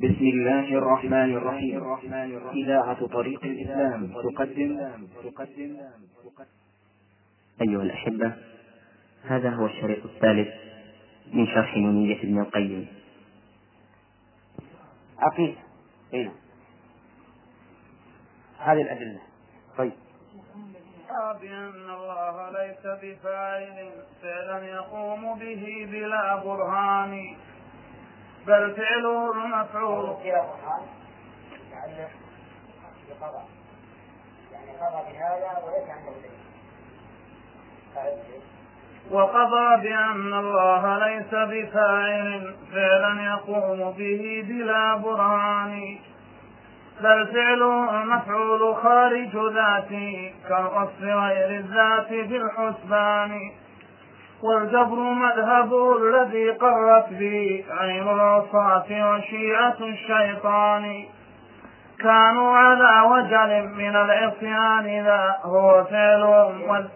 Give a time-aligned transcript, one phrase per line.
[0.00, 1.84] بسم الله الرحمن الرحيم.
[2.52, 4.96] إذاعة طريق الإسلام تقدم.
[5.24, 5.76] تقدم
[7.62, 8.32] أيها الأحبة
[9.24, 10.48] هذا هو الشريط الثالث
[11.32, 12.86] من شرح نونية ابن القيم.
[15.18, 15.58] عقيدة
[16.12, 16.32] هنا
[18.58, 19.20] هذه الأدلة.
[19.78, 19.92] طيب.
[21.40, 23.90] بأن الله ليس بفاعل
[24.22, 27.36] فعلا يقوم به بلا برهان.
[28.46, 32.08] بل فعله المفعول يعني
[33.10, 33.48] بقضاء
[34.52, 36.30] يعني قضى بهذا وليس عنده
[39.10, 45.98] وقضى بأن الله ليس بفاعل فعلا يقوم به بلا برهان.
[47.00, 53.52] بل فعله المفعول خارج ذاته كالوصف غير الذات في الحسبان
[54.42, 61.04] والجبر مذهب الذي قرت به عين العصاة وشيعة الشيطان.
[61.98, 66.88] كانوا على وجل من العصيان ذا هو فعلهم وال...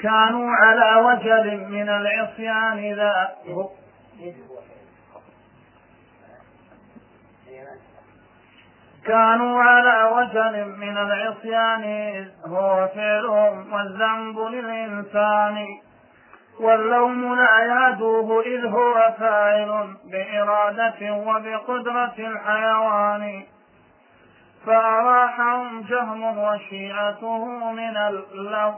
[0.00, 3.68] كانوا على وجل من العصيان ذا هو
[9.06, 11.84] كانوا على وجل من العصيان
[12.46, 15.66] هو فعلهم والذنب للإنسان.
[16.60, 23.42] واللوم لا يعدوه إذ هو فاعل بإرادة وبقدرة الحيوان.
[24.66, 28.76] فأراحهم جهم وشيعته من اللوم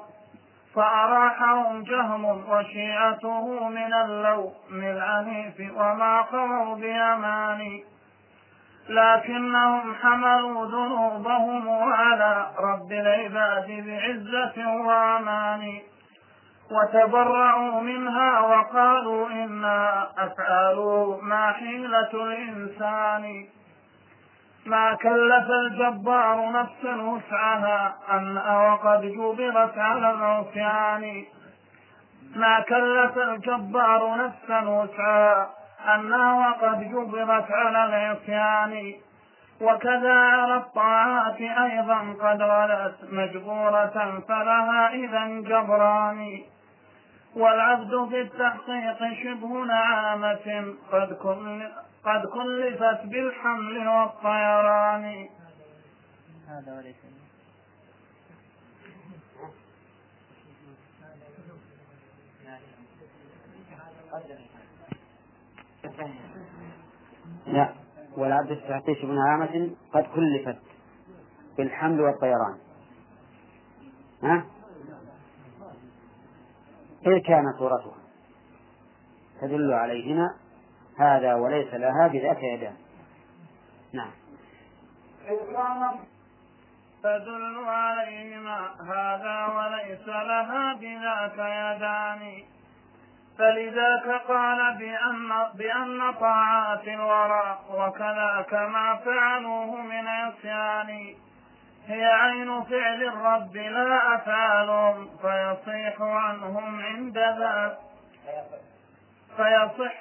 [0.74, 7.80] فأراحهم جهم وشيعته من اللوم العنيف وما قروا بأمان
[8.88, 15.78] لكنهم حملوا ذنوبهم على رب العباد بعزة وأمان
[16.70, 20.78] وتبرعوا منها وقالوا إنا أفعال
[21.22, 23.46] ما حيلة الإنسان
[24.66, 31.24] ما كلف الجبار نفسا وسعها أن وقد جبرت على العصيان
[32.36, 35.57] ما كلف الجبار نفسا وسعها
[35.94, 38.94] أنها وقد جبرت على العصيان.
[39.60, 46.42] وكذا على الطاعات أيضا قد غلت مجبورة فلها إذا جبران.
[47.36, 51.68] والعبد في التحقيق شبه نعامة قد كل
[52.04, 55.28] قد كلفت بالحمل والطيران.
[56.48, 57.08] هذا وليس
[67.46, 67.74] لا.
[68.16, 70.58] والعبد التحتيش بن عامة قد كلفت
[71.56, 72.58] بالحمل والطيران.
[74.22, 74.44] ها؟
[77.04, 77.98] كيف كانت صورتها.
[79.40, 80.34] تدل عليهما
[80.98, 82.76] هذا وليس لها بذات يدان.
[83.92, 84.10] نعم.
[87.02, 92.44] تدل عليهما هذا وليس لها بذاك يدان.
[93.38, 101.14] فلذاك قال بأن بأن طاعات الورى وكذاك ما فعلوه من عصيان.
[101.86, 107.78] هي عين فعل الرب لا أفعالهم فيصيح عنهم عند ذا
[109.36, 109.94] فيصح.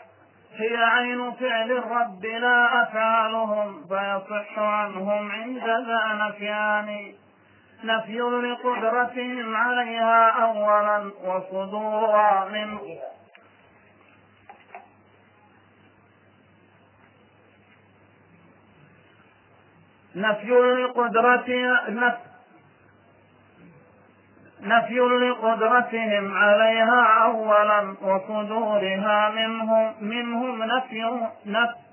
[0.56, 7.14] هي عين فعل الرب لا أفعالهم فيصح عنهم عند ذا نفيان.
[7.84, 12.78] نفي لقدرتهم عليها أولا وصدورها من
[20.18, 21.90] نفي لقدرتها
[24.62, 31.88] نفي لقدرتهم عليها أولا وصدورها منهم منهم نفي نفي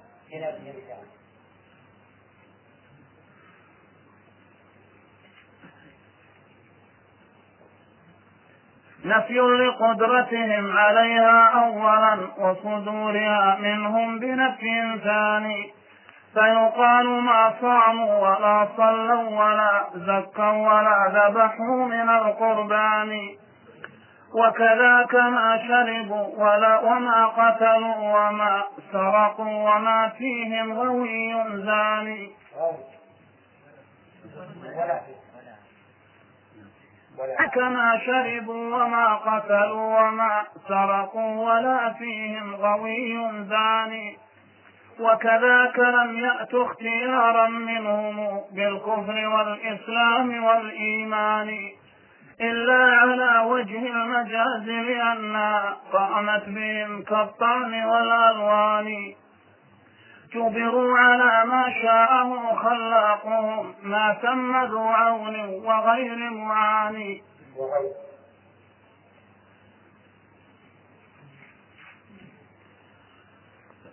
[9.04, 15.83] نفي لقدرتهم عليها أولا وصدورها منهم بنفي ثاني.
[16.34, 23.36] فيقال ما صاموا ولا صلوا ولا زكوا ولا ذبحوا من القربان.
[24.34, 32.30] وكذاك ما شربوا ولا وما قتلوا وما سرقوا وما فيهم غوي زاني.
[37.54, 44.23] كما شربوا وما قتلوا وما سرقوا ولا فيهم غوي زاني.
[45.00, 51.70] وكذاك لم يأت اختيارا منهم بالكفر والإسلام والإيمان
[52.40, 59.14] إلا على وجه المجاز لأنها قامت بهم كالطعن والألوان.
[60.34, 67.22] جبروا على ما شاءه خلاقهم ما تم ذو عون وغير معاني.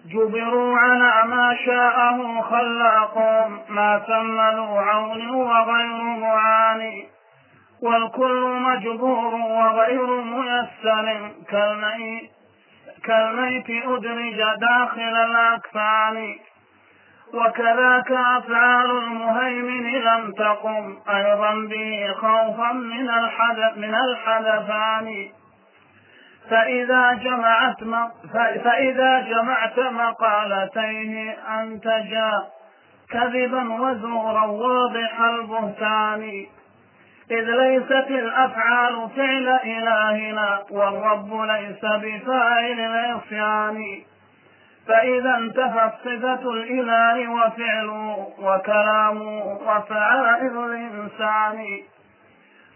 [0.05, 7.07] جبروا على ما شاءه خلاقهم ما تم ذو عون وغير معاني
[7.83, 11.31] والكل مجبور وغير ميسر.
[13.03, 16.35] كالميت أدرج داخل الأكفان.
[17.33, 20.97] وكذاك أفعال المهيمن لم تقم.
[21.09, 25.29] أيضا به خوفا من الحدث من الحدثان.
[26.51, 27.83] فإذا جمعت
[28.63, 32.43] فإذا جمعت مقالتيه أنتجا
[33.11, 36.45] كذبا وزورا واضح البهتان.
[37.31, 43.83] إذ ليست الأفعال فعل إلهنا والرب ليس بفاعل العصيان.
[44.87, 51.81] فإذا انتفت صفة الإله وفعله وكلامه وفعائل الإنسان.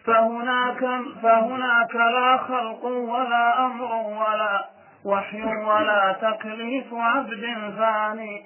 [0.06, 0.80] فهناك
[1.24, 4.70] فهناك لا خلق ولا أمر ولا
[5.06, 7.42] وحي ولا تكليف عبد
[7.78, 8.46] ثاني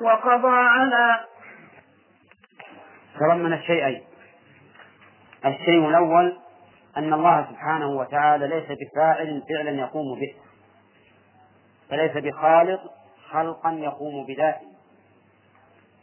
[0.00, 1.20] وقضى على
[3.20, 4.02] تضمن الشيئين
[5.46, 6.38] الشيء الأول
[6.96, 10.34] أن الله سبحانه وتعالى ليس بفاعل فعلا يقوم به
[11.90, 12.80] فليس بخالق
[13.30, 14.66] خلقا يقوم بذاته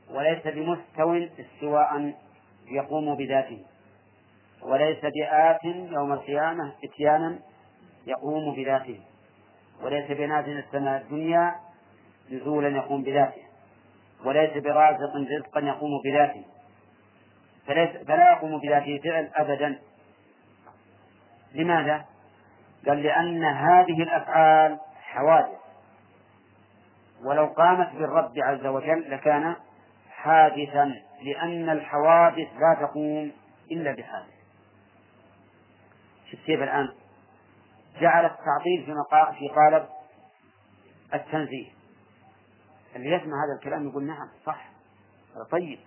[0.09, 2.13] وليس بمستو استواء
[2.71, 3.65] يقوم بذاته.
[4.63, 7.39] وليس بآت يوم القيامة إتيانا
[8.07, 8.99] يقوم بذاته.
[9.83, 11.55] وليس بنازل السماء الدنيا
[12.31, 13.41] نزولا يقوم بذاته.
[14.25, 16.45] وليس برازق رزقا يقوم بذاته.
[17.67, 19.79] فليس فلا يقوم بذاته فعل أبدا.
[21.53, 22.05] لماذا؟
[22.87, 25.61] قال لأن هذه الأفعال حوادث.
[27.23, 29.55] ولو قامت بالرب عز وجل لكان
[30.11, 30.93] حادثا
[31.23, 33.31] لأن الحوادث لا تقوم
[33.71, 34.30] إلا بحادث.
[36.45, 36.89] كيف الآن؟
[38.01, 39.31] جعل التعطيل في مقا...
[39.31, 39.87] في قالب
[41.13, 41.69] التنزيه.
[42.95, 44.69] اللي يسمع هذا الكلام يقول نعم صح.
[45.51, 45.79] طيب.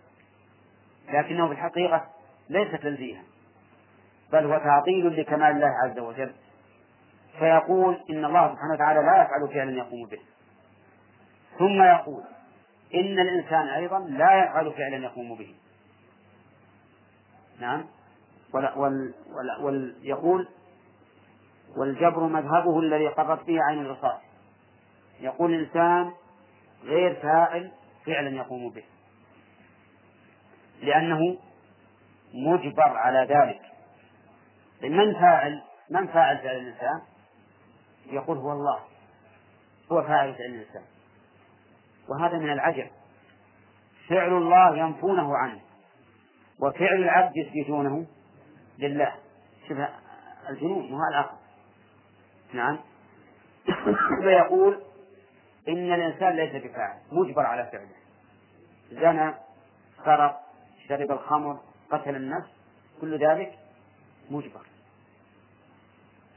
[1.09, 2.11] لكنه في الحقيقة
[2.49, 3.23] ليس تنزيها
[4.33, 6.33] بل هو تعطيل لكمال الله عز وجل.
[7.39, 10.21] فيقول إن الله سبحانه وتعالى لا يفعل فعلا يقوم به.
[11.59, 12.23] ثم يقول
[12.95, 15.55] إن الإنسان أيضا لا يفعل فعلا يقوم به.
[17.61, 17.85] نعم.
[18.55, 20.49] ولا وال وال وال يقول
[21.77, 24.21] والجبر مذهبه الذي قرت به عين الرصاص.
[25.21, 26.13] يقول الإنسان
[26.85, 27.73] غير فاعل
[28.07, 28.85] فعلا يقوم به.
[30.83, 31.39] لأنه
[32.35, 33.61] مجبر على ذلك.
[34.91, 37.03] من فاعل من فاعل فعل الإنسان؟
[38.07, 38.79] يقول هو الله.
[39.93, 40.83] هو فاعل فعل الإنسان.
[42.09, 42.91] وهذا من العجب.
[44.09, 45.61] فعل الله ينفونه عنه.
[46.61, 48.07] وفعل العبد يثبتونه
[48.79, 49.15] لله.
[49.69, 49.79] شوف
[50.49, 51.37] الجنون وهذا العقل.
[52.53, 52.79] نعم.
[54.23, 54.83] فيقول
[55.69, 57.95] إن الإنسان ليس بفاعل مجبر على فعله.
[58.91, 59.35] زنى
[60.05, 60.41] سرق
[60.89, 61.61] شرب الخمر
[61.91, 62.51] قتل النفس
[63.01, 63.59] كل ذلك
[64.31, 64.67] مجبر.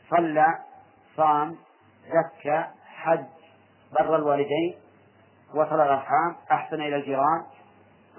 [0.10, 0.60] صلى
[1.18, 1.57] صام
[2.07, 3.25] زكى حج
[4.00, 4.76] بر الوالدين
[5.50, 7.45] وصل الأرحام أحسن إلى الجيران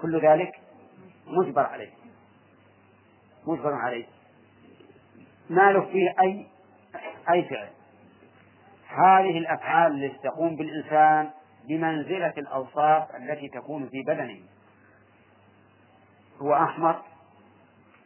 [0.01, 0.59] كل ذلك
[1.27, 1.98] مجبر عليه.
[3.47, 4.05] مجبر عليه.
[5.49, 6.47] ما له فيه أي
[7.31, 7.69] أي فعل.
[8.87, 11.29] هذه الأفعال التي تقوم بالإنسان
[11.67, 14.39] بمنزلة الأوصاف التي تكون في بدنه.
[16.41, 17.01] هو أحمر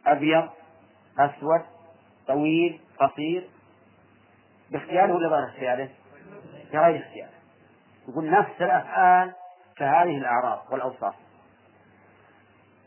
[0.06, 0.48] أبيض
[1.18, 1.62] أسود
[2.26, 3.48] طويل قصير.
[4.70, 5.88] باختياره ولا غير اختياره؟
[6.72, 7.34] بغير اختياره.
[8.08, 9.32] يقول نفس الأفعال
[9.76, 11.14] كهذه الأعراض والأوصاف.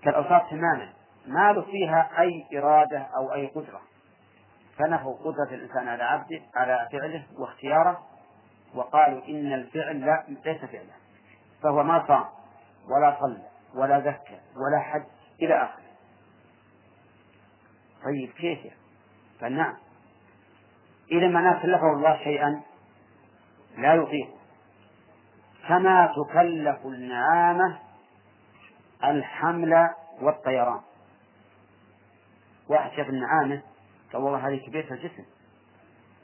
[0.03, 0.96] كالأوصاف تماما.
[1.27, 3.81] ما فيها أي إرادة أو أي قدرة.
[4.77, 8.03] فنفوا قدرة الإنسان على عبده على فعله واختياره
[8.75, 10.93] وقالوا إن الفعل لا ليس فعلا
[11.63, 12.25] فهو ما صام
[12.89, 15.03] ولا صلى ولا زكى ولا حج
[15.41, 15.83] إلى آخره.
[18.03, 18.73] طيب كيف؟
[19.39, 19.77] فنعم.
[21.11, 22.61] إذا ما كلفه الله شيئا
[23.77, 24.29] لا يطيق.
[25.67, 27.79] كما تكلف النعامة
[29.03, 29.89] الحمل
[30.21, 30.81] والطيران.
[32.69, 33.61] واحد شاف النعامة
[34.13, 35.25] قال والله هذه كبيرة الجسم.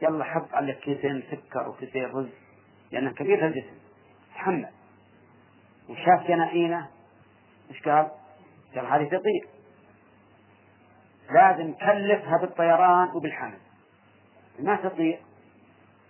[0.01, 2.29] يلا حط عليك كيسين سكر وكيسين رز
[2.91, 3.77] لأنها كبيرة الجسم.
[4.35, 4.69] تحمل.
[5.89, 6.89] وشاف جناحينه
[7.69, 8.11] إيش قال؟
[8.75, 9.47] قال هذه تطير
[11.31, 13.59] لازم كلفها بالطيران وبالحمل.
[14.59, 15.19] ما تطير.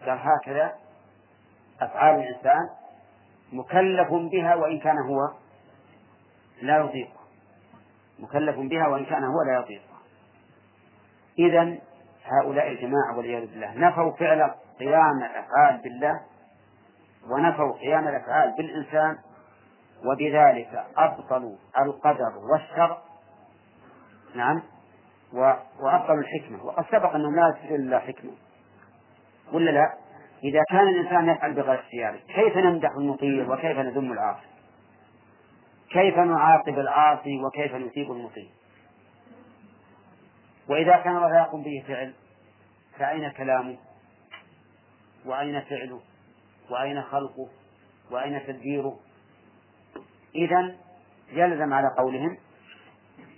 [0.05, 0.73] قال هكذا
[1.81, 2.69] أفعال الإنسان
[3.53, 5.33] مكلف بها وإن كان هو
[6.61, 7.09] لا يطيق
[8.19, 9.81] مكلف بها وإن كان هو لا يطيق
[11.39, 11.77] إذا
[12.25, 16.21] هؤلاء الجماعة والعياذ بالله نفوا فعل قيام الأفعال بالله
[17.29, 19.17] ونفوا قيام الأفعال بالإنسان
[20.05, 22.97] وبذلك أبطلوا القدر والشر
[24.35, 24.61] نعم
[25.79, 28.31] وأبطلوا الحكمة وقد سبق أنهم لا يسجدون إلا حكمة
[29.53, 29.93] ولا لا؟
[30.43, 34.47] إذا كان الإنسان يفعل بغير اختياره كيف نمدح المطيع وكيف نذم العاصي؟
[35.91, 38.45] كيف نعاقب العاصي وكيف نثيب المطيع؟
[40.69, 42.13] وإذا كان الله يقوم به فعل
[42.97, 43.77] فأين كلامه؟
[45.25, 46.01] وأين فعله؟
[46.69, 47.47] وأين خلقه؟
[48.11, 48.99] وأين تدبيره؟
[50.35, 50.75] إذا
[51.31, 52.37] يلزم على قولهم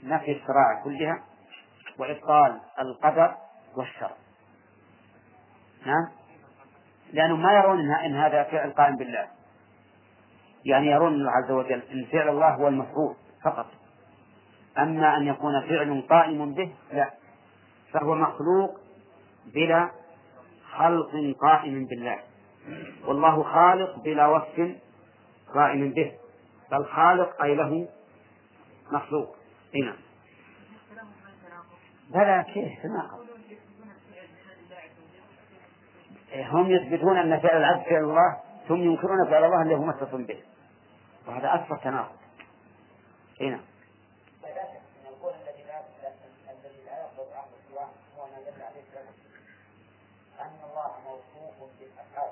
[0.03, 1.24] نفي الشرائع كلها
[1.98, 3.36] وإبطال القدر
[3.75, 4.12] والشر
[5.86, 6.10] نعم
[7.13, 9.27] لأنهم ما يرون إن هذا فعل قائم بالله
[10.65, 13.65] يعني يرون الله عز وجل أن فعل الله هو المفروض فقط
[14.77, 17.13] أما أن يكون فعل قائم به لا.
[17.94, 18.79] فهو مخلوق
[19.46, 19.91] بلا
[20.72, 22.20] خلق قائم بالله.
[23.05, 24.75] والله خالق بلا وصف
[25.53, 26.12] قائم به.
[26.72, 27.88] بل خالق أي له
[28.91, 29.36] مخلوق.
[29.75, 29.96] هنا.
[32.10, 33.25] بلى كيف؟ تناقض
[36.36, 40.44] هم يثبتون أن فعل العبد فعل الله ثم ينكرون فعل الله الذي هو متصل به.
[41.27, 42.15] وهذا أكثر تناقض.
[43.41, 43.60] هنا
[50.39, 52.32] أن الله موصوف بالأفعال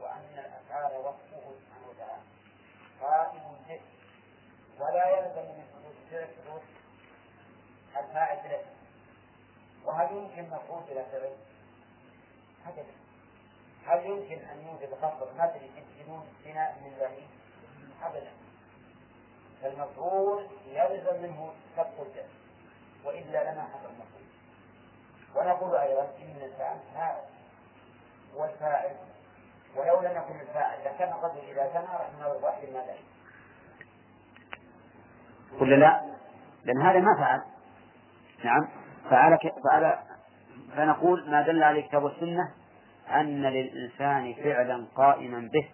[0.00, 2.22] وأن الأفعال وصفه سبحانه وتعالى
[3.00, 3.80] قائم به
[4.80, 6.28] ولا يلزم من حدوث فعل
[8.04, 8.60] الفاعل بلا
[10.44, 11.30] يمكن مفعول بلا فعل؟
[12.66, 12.94] أبدا
[13.86, 15.70] هل يمكن أن يوجد قصر مدري
[16.00, 17.28] بدون بناء من بعيد؟
[18.02, 18.32] أبدا
[19.62, 22.28] فالمفعول يلزم منه سبق الفعل
[23.04, 24.24] وإلا لما حصل المفعول
[25.34, 27.22] ونقول أيضا إن الفاعل فاعل
[28.34, 28.96] والفاعل
[29.76, 32.96] ولو لم يكن الفاعل لكان الرجل إذا زنى رحمه الله ماذا؟
[35.60, 36.14] ولا لا؟
[36.64, 37.42] لأن هذا ما فعل
[38.44, 38.68] نعم
[39.10, 40.13] فعل فعل
[40.76, 42.50] فنقول ما دل عليه الكتاب والسنة
[43.10, 45.68] أن للإنسان فعلا قائما به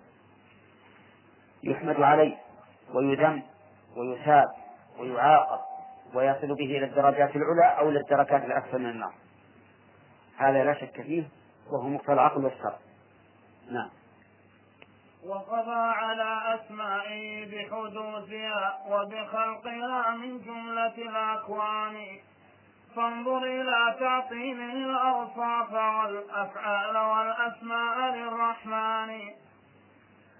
[1.63, 2.37] يحمد عليه
[2.95, 3.43] ويذم
[3.97, 4.49] ويثاب
[4.99, 5.61] ويعاقب
[6.15, 9.13] ويصل به إلى الدرجات العلى أو إلى الدركات الأكثر من النار.
[10.37, 11.25] هذا لا شك فيه
[11.71, 12.79] وهو مقتضى العقل والشرع.
[13.71, 13.91] نعم.
[15.27, 22.19] وقضى على أسمائه بحدوثها وبخلقها من جملة الأكوان.
[22.97, 29.31] فانظر إلى تعطيله الأوصاف والأفعال والأسماء للرحمن.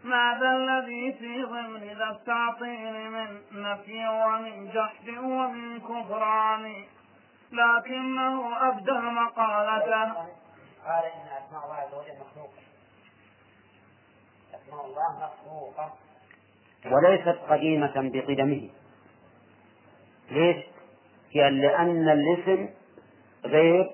[0.05, 6.85] ماذا الذي في ضمن ذا التعطيل من نفي ومن جحد ومن كفران.
[7.53, 10.13] لكنه أبدى مقالته
[10.87, 12.63] قال إن أسماء الله عز وجل مخلوقة.
[14.55, 15.95] أسماء الله مخلوقة.
[16.87, 18.69] وليست قديمة بقدمه.
[20.31, 20.57] ليش؟
[21.35, 22.69] لأن الاسم
[23.45, 23.91] غير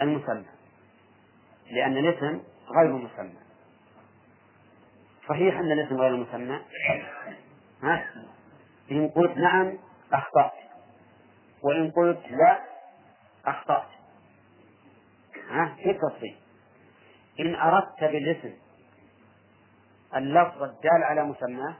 [0.00, 0.44] المسمى
[1.70, 2.42] لأن الاسم
[2.76, 3.40] غير مسمى
[5.28, 6.60] صحيح أن الاسم غير مسمى
[7.82, 8.10] ها؟
[8.90, 9.78] إن قلت نعم
[10.12, 10.52] أخطأت.
[11.62, 12.60] وإن قلت لا
[13.46, 13.88] أخطأت.
[15.50, 16.36] ها؟ في التفصيل
[17.40, 18.52] إن أردت بالاسم
[20.16, 21.74] اللفظ الدال على مسماه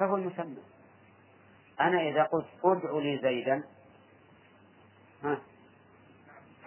[0.00, 0.56] فهو المسمى
[1.80, 3.62] أنا إذا قلت ادع لي زيدا
[5.22, 5.38] ها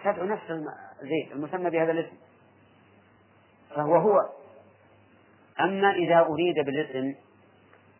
[0.04, 0.52] تدعو نفس
[1.02, 2.16] زيد المسمى بهذا الاسم.
[3.70, 4.28] فهو هو.
[5.60, 7.14] أما إذا أريد بالاسم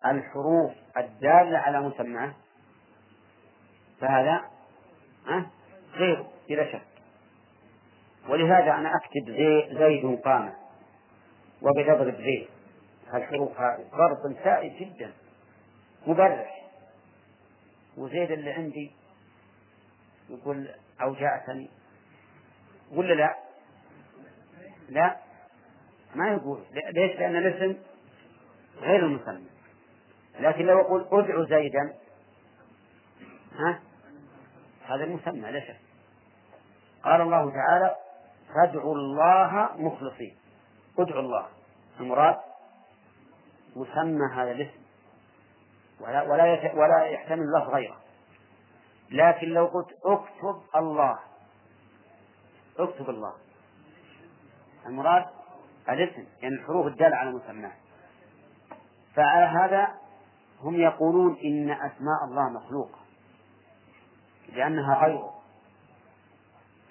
[0.06, 2.34] الحروف الدالة على مسماه
[4.00, 4.44] فهذا
[5.94, 6.82] غير بلا شك.
[8.28, 10.52] ولهذا أنا أكتب زي زيد قام.
[11.62, 12.48] وبتضرب زيد
[13.14, 13.84] الحروف هذه.
[13.94, 15.12] ضرب سائد جدا.
[16.06, 16.59] مبرح
[17.97, 18.92] وزيد اللي عندي
[20.30, 20.68] يقول
[21.02, 21.70] أوجعتني
[22.92, 23.37] ولا لا؟
[24.88, 25.16] لا.
[26.14, 26.61] ما يقول.
[26.73, 27.78] ليش؟ لأن الاسم
[28.80, 29.47] غير المسمى.
[30.40, 31.94] لكن لو أقول أدعو زيدا
[33.52, 33.80] ها؟
[34.87, 35.80] هذا المسمى لا شك.
[37.04, 37.97] قال الله تعالى
[38.54, 40.37] فادعوا الله مخلصين.
[40.99, 41.49] ادعوا الله.
[42.00, 42.37] المراد
[43.76, 44.79] مسمى هذا الاسم.
[46.00, 47.97] ولا ولا ولا يحتمل الله غيره.
[49.11, 51.19] لكن لو قلت اكتب الله.
[52.78, 53.33] اكتب الله.
[54.87, 55.26] المراد
[55.88, 57.73] الاسم يعني الحروف الدالة على مسماه.
[59.14, 59.88] فعلى هذا
[60.61, 62.99] هم يقولون إن أسماء الله مخلوقة.
[64.52, 65.35] لأنها غيره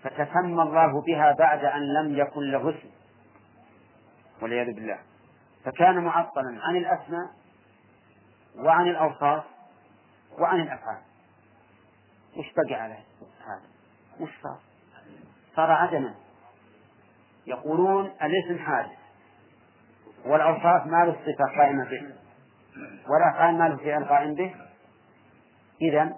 [0.03, 2.89] فتسمى الله بها بعد أن لم يكن له اسم.
[4.41, 4.99] والعياذ بالله.
[5.65, 7.38] فكان معطلا عن الأسماء
[8.57, 9.43] وعن الأوصاف
[10.39, 11.01] وعن الأفعال.
[12.37, 12.93] وش بقي على
[13.45, 13.61] هذا؟
[14.19, 14.59] وش صار؟
[15.55, 16.15] صار عدما.
[17.47, 18.99] يقولون الاسم حادث.
[20.25, 22.15] والأوصاف ما له صفة قائمة به.
[23.09, 24.55] والأفعال ما له فعل قائم به.
[25.81, 26.15] إذا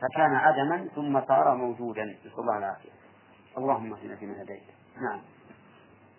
[0.00, 2.04] فكان عدما ثم صار موجودا.
[2.04, 2.90] نسأل الله العافية.
[3.58, 4.62] اللهم اهدنا فيمن هديت.
[4.96, 5.20] نعم.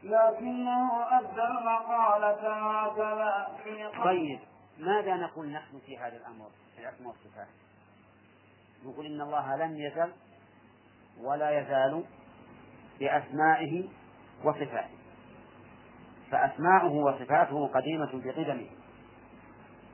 [0.04, 3.48] لكنه أدى المقالة هكذا
[4.04, 4.40] طيب.
[4.82, 7.48] ماذا نقول نحن في هذا الأمر في الأسماء والصفات؟
[8.86, 10.12] نقول إن الله لم يزل
[11.20, 12.04] ولا يزال
[13.00, 13.90] بأسمائه
[14.44, 14.98] وصفاته.
[16.32, 18.70] فأسماؤه وصفاته قديمة بقدمه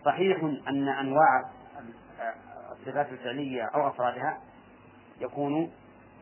[0.06, 1.52] صحيح أن أنواع
[2.72, 4.42] الصفات الفعلية أو أفرادها
[5.20, 5.72] يكون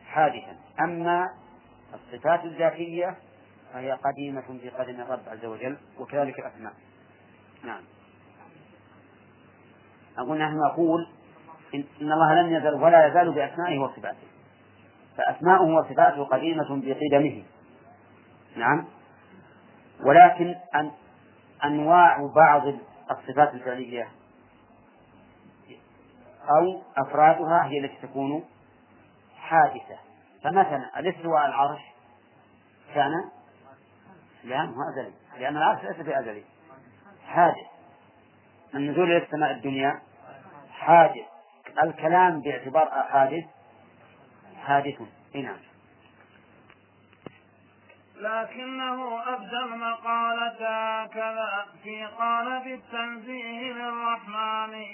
[0.04, 0.56] حادثا.
[0.80, 1.34] أما
[1.94, 3.16] الصفات الذاتية
[3.72, 6.72] فهي قديمة بقدم الرب عز وجل وكذلك الأسماء.
[7.64, 7.82] نعم.
[10.18, 11.08] أقول نحن نقول
[11.74, 14.26] إن الله لم يزل ولا يزال بأسمائه وصفاته.
[15.16, 17.42] فأسماؤه وصفاته قديمة بقدمه.
[18.56, 18.86] نعم.
[20.04, 20.90] ولكن أن
[21.64, 22.74] أنواع بعض
[23.10, 24.08] الصفات الفعلية
[26.48, 28.44] أو أفرادها هي التي تكون
[29.36, 29.98] حادثة.
[30.44, 31.80] فمثلا الاستواء العرش
[32.94, 33.10] كان
[34.44, 35.12] لا أزلي.
[35.38, 36.44] لأن العرش ليس بأزلي.
[37.26, 37.75] حادث.
[38.74, 40.00] النزول إلى السماء الدنيا
[40.72, 41.26] حادث.
[41.82, 43.44] الكلام باعتبار حادث
[44.66, 45.00] حادث.
[45.34, 45.56] نعم.
[48.16, 50.58] لكنه أبدى المقالة
[51.06, 54.86] كذا في قالب التنزيه للرحمن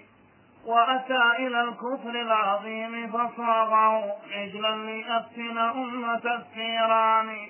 [0.67, 4.17] وأتى إلى الكفر العظيم فصاغه.
[4.33, 7.49] عجلا ليفتن أمة الثيران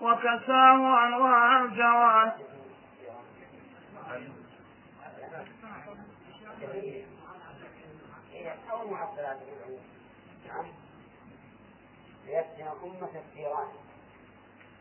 [0.00, 2.32] وكساه أنواع الجواد
[8.70, 9.38] أو معطلات
[10.48, 10.66] نعم
[12.26, 13.68] ليفتن أمة الثيران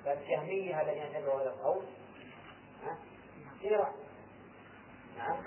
[0.05, 1.83] فالجهمية الذين ينتبهوا هذا القول
[3.61, 3.91] ثيران
[5.17, 5.37] نعم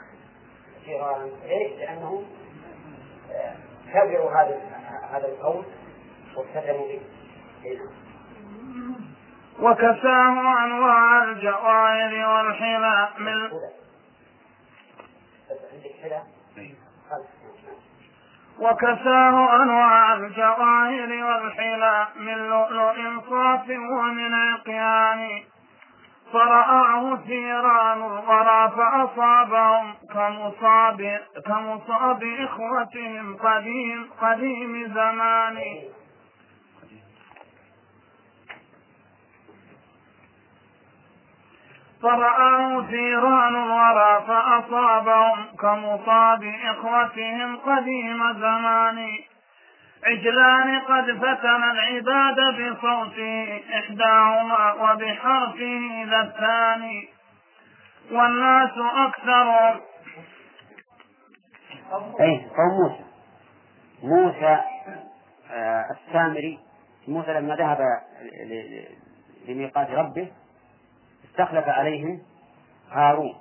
[0.85, 2.27] ثيران ليش؟ لأنهم
[3.93, 4.61] كبروا هذا
[5.11, 5.65] هذا القول
[6.37, 7.01] والتزموا به
[9.61, 13.51] وكساه أنواع الجواهر والحلى من
[18.59, 25.43] وكساه أنواع الجواهر والحلى من لؤلؤ صاف ومن عقيان.
[26.33, 35.59] فرآه ثيران الورى فأصابهم كمصاب كمصاب إخوتهم قديم قديم زمان.
[42.03, 49.09] فرآه ثيران الورى فأصابهم كمصاب إخوتهم قديم زمان.
[50.07, 57.09] عجلان قد فتن العباد بصوته إحداهما وبحرفه ذا الثاني.
[58.13, 59.81] والناس أكثر.
[62.21, 63.05] أي قوم موسى.
[64.03, 64.61] موسى
[65.51, 66.59] آه السامري.
[67.09, 67.79] موسى لما ذهب
[69.49, 70.29] لميقات ربه
[71.33, 72.23] استخلف عليهم
[72.91, 73.35] هارون.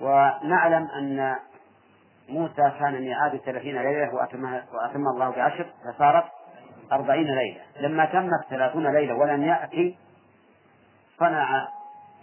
[0.00, 1.36] ونعلم أن
[2.28, 6.24] موسى كان ميعاد ثلاثين ليلة وأتم الله بعشر فصارت
[6.92, 7.60] أربعين ليلة.
[7.80, 9.98] لما تمت ثلاثون ليلة ولم يأتي
[11.18, 11.68] صنع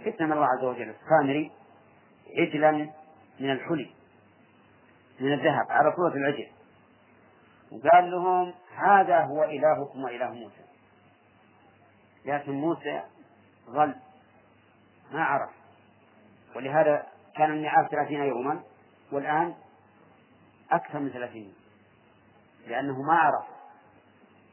[0.06, 1.52] فتن الله عز وجل السامري
[2.38, 2.72] عجلا
[3.40, 3.90] من الحلي
[5.20, 6.48] من الذهب على صورة العجل.
[7.72, 10.64] وقال لهم هذا هو إلهكم وإله موسى.
[12.26, 13.02] لكن موسى
[13.70, 13.96] ظل
[15.14, 15.50] ما عرف.
[16.56, 18.64] ولهذا كان الميعاد ثلاثين يوما
[19.12, 19.56] والآن
[20.72, 21.54] أكثر من ثلاثين
[22.68, 23.46] لأنه ما عرف.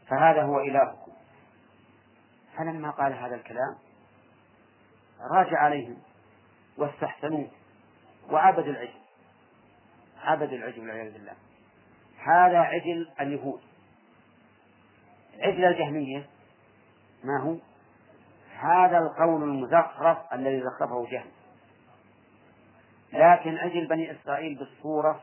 [0.09, 1.12] فهذا هو إلهكم.
[2.59, 3.77] فلما قال هذا الكلام
[5.35, 5.96] راجع عليهم
[6.79, 7.51] واستحسنوه
[8.31, 9.01] وعبدوا العجل.
[10.23, 11.35] عبدوا العجل والعياذ بالله.
[12.18, 13.61] هذا عجل اليهود.
[15.38, 16.27] عجل الجهمية
[17.25, 17.70] ما هو؟
[18.61, 21.31] هذا القول المزخرف الذي زخرفه جهم
[23.12, 25.20] لكن عجل بني إسرائيل بالصورة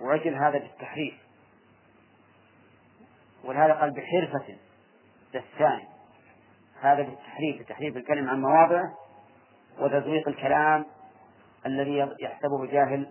[0.00, 1.14] وعجل هذا بالتحريف.
[3.44, 4.56] ولهذا قال بحرفة
[5.34, 5.84] الثاني
[6.80, 8.94] هذا بالتحريف بتحريف الكلم عن مواضعه
[9.78, 10.84] وتزويق الكلام
[11.66, 13.10] الذي يحسبه الجاهل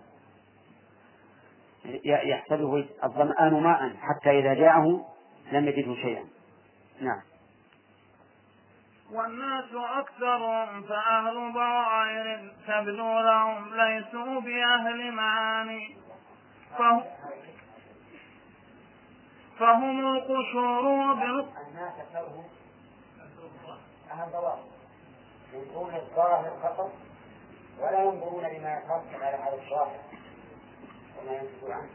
[2.04, 5.06] يحسبه الظمآن ماء حتى إذا جاءه
[5.52, 6.24] لم يجده شيئا.
[7.00, 7.20] نعم.
[9.12, 15.96] والناس أكثر فأهل ضرائر تبدو لهم ليسوا بأهل معاني.
[16.78, 17.04] فهم,
[19.58, 20.80] فهم القشور
[21.68, 22.44] الناس أكثرهم
[24.10, 24.64] أهل ضرائر
[25.52, 26.92] ينظرون الظاهر فقط
[27.80, 30.00] ولا ينظرون لما يترتب على هذا الظاهر
[31.18, 31.90] وما ينتج عنه.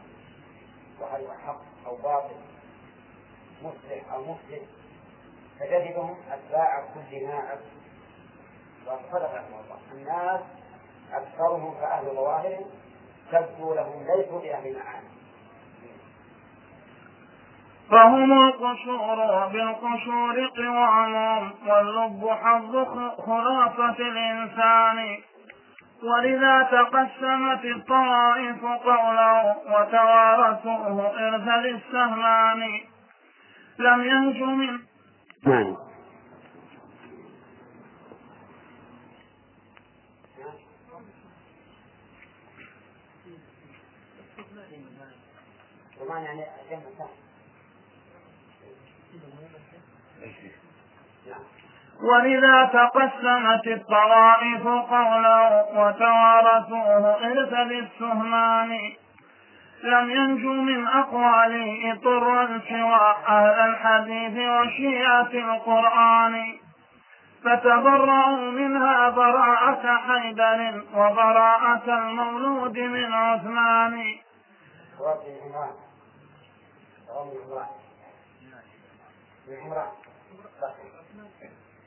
[1.00, 2.36] وهل هو حق أو باطل
[3.62, 4.81] مصلح أو مفسد
[5.62, 7.58] فتجدهم أتباع كل ناعم.
[8.86, 10.40] وصدق الله الناس
[11.12, 12.58] أكثرهم فأهل ظواهر
[13.32, 15.12] تبدو لهم ليسوا بأهل معاني.
[17.90, 22.76] فهم القشور بالقشور قوام واللب حظ
[23.26, 25.18] خلافة الإنسان.
[26.02, 32.80] ولذا تقسمت الطوائف قولا وتوارثوه إرث للسهمان
[33.78, 34.91] لم ينج من
[35.46, 35.76] نعم.
[52.02, 58.92] ولذا تقسمت الطوائف قولا وتوارثوه إرث للسهمان
[59.82, 66.58] لم ينجو من أقواله طرا سوى أهل الحديث وشيعة القرآن.
[67.44, 74.14] فتبرأوا منها براءة حيدر وبراءة المولود من عثمان.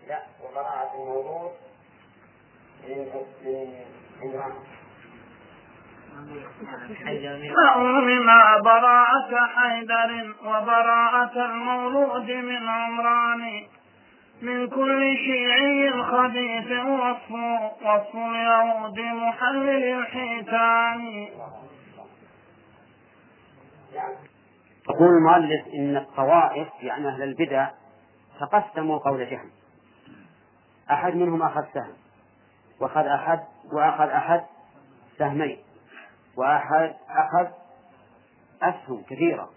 [0.07, 1.51] لا وبراءة المولود
[2.83, 3.25] من
[4.21, 4.74] عمران
[7.55, 8.27] فأمم
[8.63, 13.63] براءة حيدر وبراءة المولود من عمران
[14.41, 17.31] من كل شيعي خبيث وصف
[17.81, 21.27] وصف اليهود محلل الحيتان.
[24.89, 27.69] يقول المؤلف إن الطوائف يعني أهل البدع
[28.39, 29.51] تقسموا قول جهم
[30.91, 31.93] أحد منهم أخذ سهم
[32.81, 33.39] وأخذ أحد
[33.73, 34.41] وأخذ أحد
[35.17, 35.64] سهمين.
[36.37, 37.51] وأحد أخذ
[38.61, 39.49] أسهم كثيرة.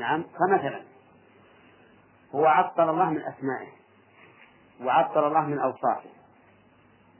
[0.00, 0.22] نعم.
[0.22, 0.82] فمثلا
[2.34, 3.72] هو عطل الله من أسمائه
[4.80, 6.10] وعطل الله من أوصافه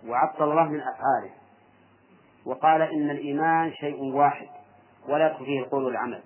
[0.06, 1.34] وعطل الله من أفعاله
[2.44, 4.48] وقال إن الإيمان شيء واحد
[5.08, 6.22] ولا فيه القول والعمل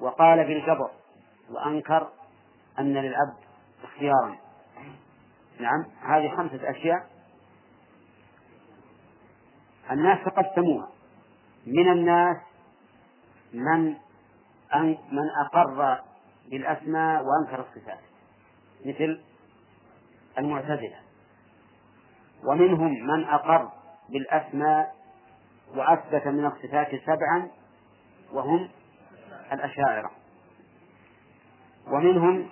[0.00, 0.90] وقال بالجبر
[1.50, 2.08] وأنكر
[2.78, 3.36] أن للعبد
[3.84, 4.36] اختيارا.
[5.60, 5.86] نعم.
[6.02, 7.06] هذه خمسة أشياء
[9.90, 10.88] الناس تقسموها
[11.66, 12.36] من الناس
[13.52, 13.94] من
[15.12, 16.00] من أقر
[16.50, 17.98] بالأسماء وأنكر الصفات
[18.86, 19.20] مثل
[20.38, 20.96] المعتزلة.
[22.44, 23.68] ومنهم من أقر
[24.08, 24.94] بالأسماء
[25.74, 27.50] وأثبت من الصفات سبعا
[28.32, 28.68] وهم
[29.52, 30.10] الأشاعرة.
[31.86, 32.48] ومنهم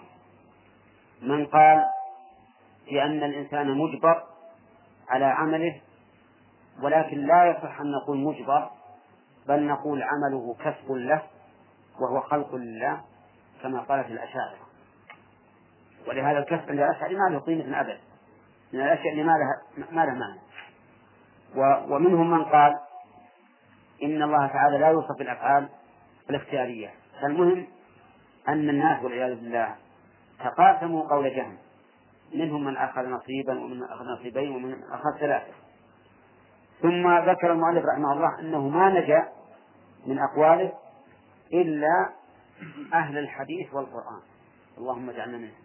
[1.23, 1.85] من قال
[2.91, 4.23] بأن الإنسان مجبر
[5.09, 5.81] على عمله
[6.83, 8.71] ولكن لا يصح أن نقول مجبر
[9.49, 11.23] بل نقول عمله كسب له
[12.01, 13.01] وهو خلق لله
[13.63, 14.59] كما قالت الأشاعرة.
[16.09, 18.01] ولهذا الكسب عند الأشاعرة ما له قيمة أبدا
[18.73, 20.41] من الأشياء اللي ما لها ما لها معنى.
[21.93, 22.75] ومنهم من قال
[24.03, 25.69] إن الله تعالى لا يوصف بالأفعال
[26.31, 26.91] الاختيارية.
[27.23, 27.67] فالمهم
[28.49, 29.75] أن الناس والعياذ بالله
[30.39, 31.57] تقاسموا قول جهل.
[32.35, 35.64] منهم من أخذ نصيبا ومن أخذ نصيبين ومن أخذ ثلاثة.
[36.85, 39.29] ثم ذكر المؤلف رحمه الله أنه ما نجا
[40.07, 40.73] من أقواله
[41.53, 42.13] إلا
[42.95, 44.21] أهل الحديث والقرآن.
[44.79, 45.65] اللهم اجعلنا منهم.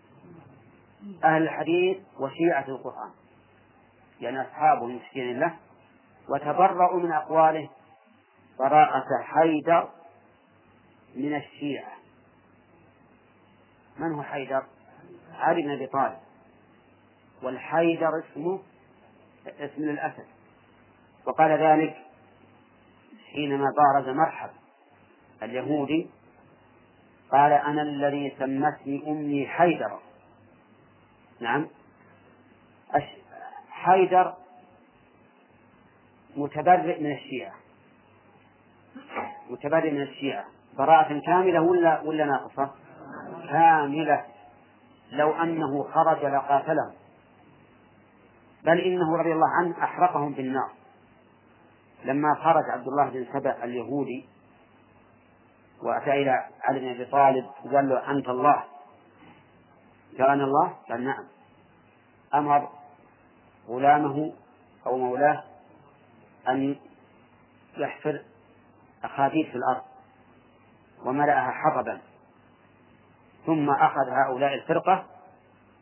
[1.23, 3.11] أهل الحديث وشيعة القرآن.
[4.21, 5.55] يعني أصحابه المسكين له.
[6.29, 7.69] وتبرأوا من أقواله
[8.59, 9.89] براءة حيدر
[11.15, 11.93] من الشيعة.
[13.97, 14.63] من هو حيدر؟
[15.33, 16.19] علي بن أبي طالب.
[17.43, 18.59] والحيدر اسمه
[19.59, 20.38] اسم الأسد
[21.25, 21.97] وقال ذلك
[23.33, 24.49] حينما بارز مرحب
[25.43, 26.09] اليهودي
[27.31, 29.99] قال أنا الذي سمتني أمي حيدر.
[31.39, 31.67] نعم.
[33.69, 34.33] حيدر
[36.35, 37.53] متبرئ من الشيعة.
[39.49, 40.45] متبرئ من الشيعة.
[40.77, 42.71] براءة كاملة ولا ولا ناقصة؟
[43.49, 44.25] كاملة.
[45.11, 46.93] لو أنه خرج لقاتلهم.
[48.63, 50.78] بل إنه رضي الله عنه أحرقهم بالنار.
[52.03, 54.25] لما خرج عبد الله بن سبأ اليهودي
[55.81, 58.63] وأتى إلى علي بن أبي طالب وقال له أنت الله.
[60.19, 61.23] أنا الله؟ قال نعم.
[62.33, 62.69] أمر
[63.67, 64.33] غلامه
[64.85, 65.43] أو مولاه
[66.47, 66.75] أن
[67.77, 68.21] يحفر
[69.03, 69.81] أخاديد في الأرض
[71.05, 72.01] وملأها حطبا
[73.45, 75.05] ثم أخذ هؤلاء الفرقة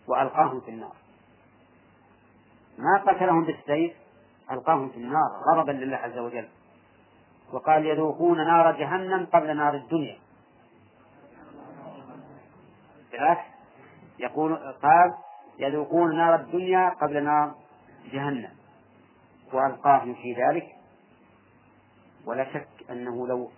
[0.08, 0.96] وألقاهم في النار.
[2.78, 3.94] ما قتلهم بالسيف؟
[4.52, 6.48] ألقاهم في النار غضبا لله عز وجل.
[7.54, 10.18] وقال يذوقون نار جهنم قبل نار الدنيا.
[13.12, 13.46] بالعكس
[14.20, 15.14] يقول قال
[15.60, 17.56] يذوقون نار الدنيا قبل نار
[18.12, 18.50] جهنم.
[19.54, 20.68] وألقاهم في ذلك.
[22.26, 23.52] ولا شك أنه لو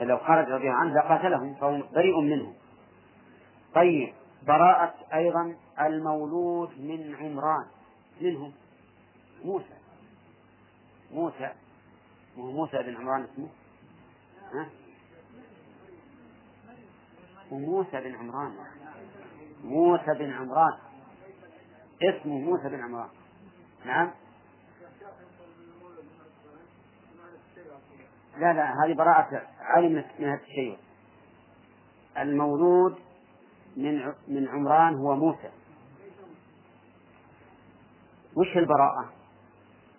[0.00, 2.54] لو خرج رضي الله عنه لقاتلهم فهو بريء منهم.
[3.74, 4.14] طيب
[4.46, 7.66] براءة أيضا المولود من عمران.
[8.20, 8.52] منهم
[9.44, 9.74] موسى.
[11.10, 11.52] موسى.
[12.36, 13.48] مو موسى بن عمران اسمه.
[14.52, 14.70] ها؟
[17.50, 18.56] وموسى بن عمران.
[19.64, 20.78] موسى بن عمران.
[22.02, 23.10] اسمه موسى بن عمران.
[23.84, 24.10] نعم.
[28.38, 30.76] لا لا هذه براءة عالم من التشيع
[32.18, 32.98] المولود
[33.76, 35.50] من من عمران هو موسى.
[38.36, 39.21] وش البراءة؟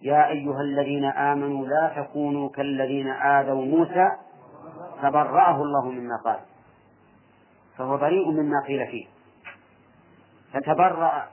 [0.03, 4.11] يا أيها الذين آمنوا لا تكونوا كالذين آذوا موسى
[5.01, 6.39] فبرأه الله مما قال.
[7.77, 9.05] فهو بريء مما قيل فيه.
[10.53, 11.27] فتبرأ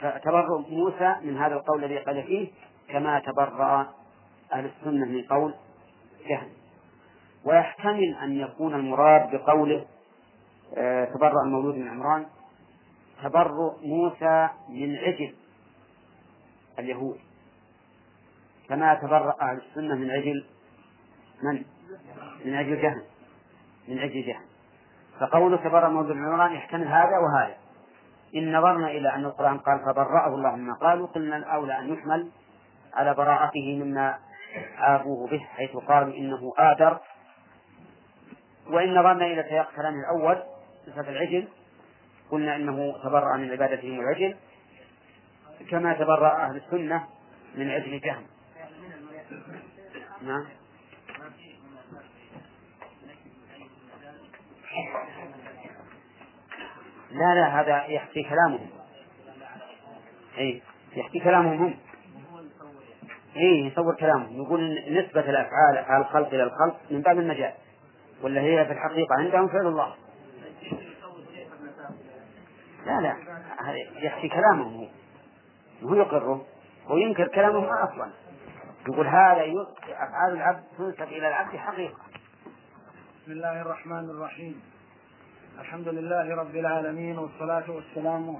[0.00, 2.48] فتبرأ موسى من هذا القول الذي قال فيه
[2.88, 3.86] كما تبرأ
[4.52, 5.54] أهل السنة من قول
[6.28, 6.48] جهل.
[7.44, 9.84] ويحتمل أن يكون المراد بقوله
[10.76, 12.26] آه، تبرأ المولود من عمران
[13.22, 15.34] تبرؤ موسى من عجل.
[16.80, 17.18] اليهود.
[18.68, 20.44] كما تبرأ أهل السنة من عجل
[21.42, 21.64] من؟
[22.44, 23.02] من عجل جهل.
[23.88, 24.44] من عجل جهل.
[25.20, 27.56] فقوله تبرأ المولود من عمران يحتمل هذا وهذا.
[28.34, 32.30] إن نظرنا إلى أن القرآن قال فبرأه الله مما قالوا قلنا الأولى أن يحمل
[32.94, 34.18] على براءته مما
[34.76, 36.98] عابوه به حيث قالوا إنه آدر.
[38.66, 40.42] وإن نظرنا إلى سياق كلام الأول
[40.86, 41.48] صفة العجل
[42.30, 44.36] قلنا إنه تبرأ من عبادتهم العجل.
[45.68, 47.04] كما تبرأ أهل السنة
[47.54, 48.26] من عجل جهم
[50.22, 50.44] نعم.
[57.10, 58.70] لا لا هذا يحكي كلامهم.
[60.38, 60.62] إي
[60.96, 61.74] يحكي كلامهم هم.
[63.36, 64.42] إي يصور كلامهم.
[64.42, 67.52] يقول نسبة الأفعال الخلق إلى الخلق من باب المجال.
[68.22, 69.94] ولا هي في الحقيقة عندهم فعل الله.
[72.86, 73.16] لا لا
[74.02, 74.99] يحكي كلامهم هو
[75.82, 76.44] هو يقره
[76.90, 78.10] وينكر كلامهم أصلا.
[78.88, 79.42] يقول هذا
[79.88, 81.98] افعال العبد تنسب إلى العبد حقيقة.
[83.22, 84.62] بسم الله الرحمن الرحيم.
[85.58, 88.36] الحمد لله رب العالمين والصلاة والسلام.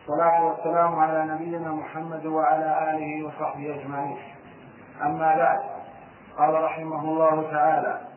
[0.00, 4.18] الصلاة والسلام على نبينا محمد وعلى آله وصحبه أجمعين.
[5.02, 5.60] أما بعد
[6.38, 8.09] قال رحمه الله تعالى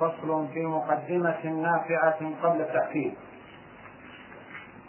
[0.00, 3.14] فصل في مقدمة نافعة قبل التأكيد.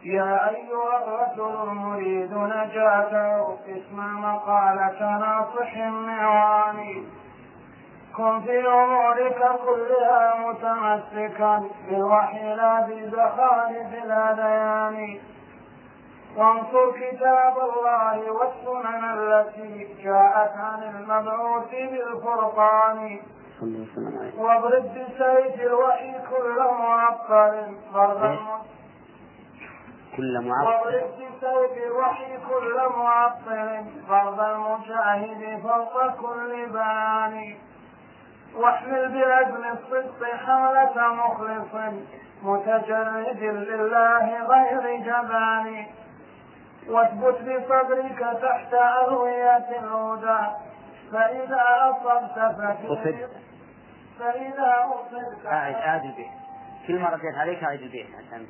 [0.04, 7.04] يا أيها الرجل المريد نجاته اسمع مقالة ناصح معواني
[8.17, 15.19] كن في أمورك كلها متمسكا بالوحي لا بزخارف الهذيان
[16.38, 23.19] وانصر كتاب الله والسنن التي جاءت عن المبعوث بالفرقان.
[24.38, 28.38] واضرب بسيف الوحي كل معطل ضربا
[30.17, 37.56] كل معطل بسيف الوحي كل معطل ضرب المجاهد فوق كل بيان
[38.58, 41.93] واحمل بعزم الصدق حالة مخلص
[42.43, 45.86] متجرد لله غير جبان
[46.89, 50.48] واثبت بصدرك تحت أروية الهدى
[51.12, 52.39] فإذا أصبت
[52.88, 53.28] ففي
[54.19, 54.86] فإذا
[55.45, 56.32] أعد أعد البيت.
[56.88, 58.47] كل مرة جيت عليك أعد البيت عشان.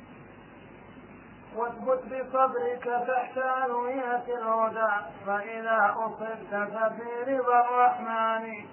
[1.56, 4.92] واثبت بصبرك تحت ألوية الهدى.
[5.26, 8.66] فإذا أصبت ففي رضا الرحمن.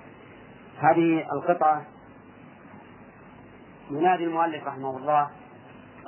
[0.79, 1.86] هذه القطعة
[3.91, 5.29] ينادي المؤلف رحمه الله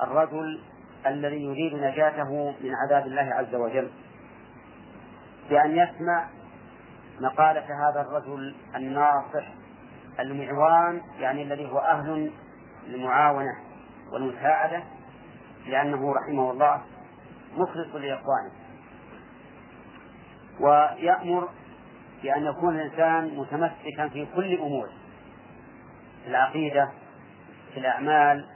[0.02, 0.62] الرجل
[1.06, 3.90] الذي يريد نجاته من عذاب الله عز وجل.
[5.50, 6.28] بأن يسمع
[7.20, 9.59] مقالة هذا الرجل الناصح
[10.20, 12.32] المعوان يعني الذي هو أهل
[12.86, 13.56] المعاونة
[14.12, 14.82] والمساعدة
[15.66, 16.82] لأنه رحمه الله
[17.56, 18.50] مخلص لإخوانه
[20.60, 21.48] ويأمر
[22.22, 24.92] بأن يكون الإنسان متمسكا في كل أموره
[26.24, 26.90] في العقيدة
[27.74, 28.46] في الأعمال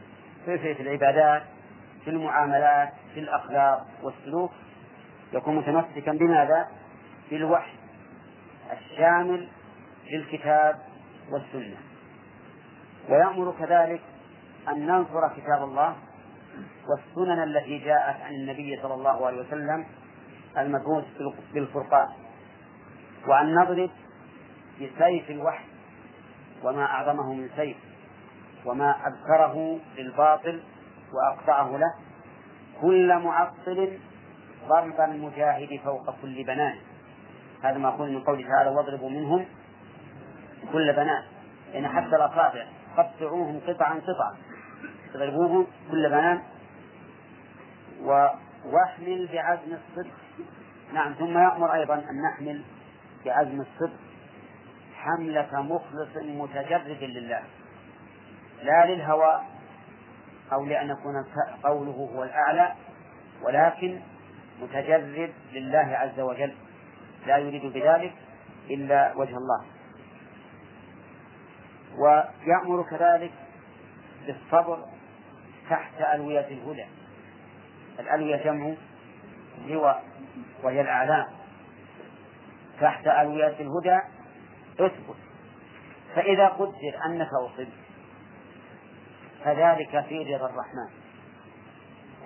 [0.45, 1.43] في, في العبادات
[2.05, 4.51] في المعاملات في الأخلاق والسلوك
[5.33, 6.69] يكون متمسكا بماذا؟
[7.31, 7.73] بالوحي
[8.73, 9.49] الشامل
[10.13, 10.79] للكتاب
[11.31, 11.77] والسنة.
[13.09, 14.01] ويأمر كذلك
[14.69, 15.97] أن ننصر كتاب الله
[16.89, 19.87] والسنن التي جاءت عن النبي صلى الله عليه وسلم
[20.59, 21.05] المبعوث
[21.55, 22.09] بالفرقان
[23.29, 23.91] وأن نضرب
[24.77, 25.65] بسيف الوحي
[26.65, 27.77] وما أعظمه من سيف
[28.65, 30.63] وما أبكره للباطل
[31.13, 31.95] وأقطعه له
[32.81, 33.99] كل معطل
[34.69, 36.77] ضرب المجاهد فوق كل بنان.
[37.63, 39.47] هذا ما أقول من قوله تعالى واضربوا منهم
[40.73, 41.23] كل بنان
[41.73, 44.37] يعني حتى الأصابع قطعوهم قطعا قطعا.
[45.15, 46.43] اضربوهم كل بنان
[48.65, 50.15] واحمل بعزم الصدق.
[50.93, 52.63] نعم ثم يأمر أيضا أن نحمل
[53.25, 53.99] بعزم الصدق.
[54.95, 57.43] حملة مخلص متجرد لله.
[58.63, 59.41] لا للهوى
[60.53, 61.25] أو لأن يكون
[61.63, 62.73] قوله هو الأعلى
[63.43, 64.01] ولكن
[64.63, 66.55] متجرد لله عز وجل.
[67.27, 68.13] لا يريد بذلك
[68.71, 69.74] إلا وجه الله.
[71.99, 73.33] ويأمر كذلك
[74.27, 74.85] بالصبر
[75.71, 76.87] تحت ألوية الهدى.
[78.01, 78.75] الألوية جمع
[79.67, 80.05] لواء
[80.63, 81.27] وهي الأعلام.
[82.81, 84.01] تحت ألوية الهدى
[84.81, 85.17] اثبت.
[86.15, 87.69] فإذا قدر أنك أصبت
[89.45, 90.89] فذلك في رضا الرحمن.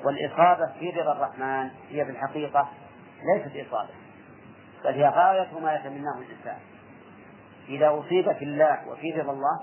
[0.05, 2.69] والإصابة في رضا الرحمن هي في الحقيقة
[3.35, 3.91] ليست إصابة
[4.85, 6.59] بل هي غاية ما يتمناه الإنسان.
[7.69, 9.61] إذا أصيب في الله وفي رضا الله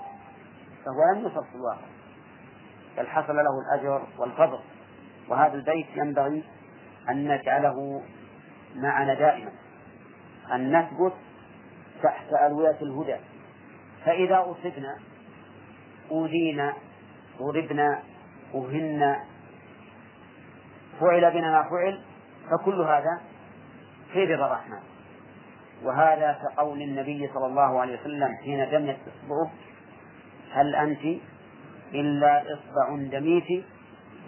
[0.84, 1.86] فهو لم يصب في الواقع
[2.96, 4.58] بل حصل له الأجر والفضل.
[5.28, 6.44] وهذا البيت ينبغي
[7.08, 8.02] أن نجعله
[8.74, 9.52] معنا دائما
[10.52, 11.12] أن نثبت
[12.02, 13.16] تحت ألوية الهدى.
[14.04, 14.98] فإذا أصبنا
[16.10, 16.72] أوذينا
[17.38, 18.02] ضربنا
[18.54, 19.24] أهنا
[21.00, 22.00] فعل بنا ما فعل
[22.50, 23.20] فكل هذا
[24.12, 24.95] في رضا الرحمن.
[25.84, 29.50] وهذا كقول النبي صلى الله عليه وسلم حين دمت إصبعه
[30.52, 31.20] هل أنت
[31.94, 33.64] إلا إصبع دميت؟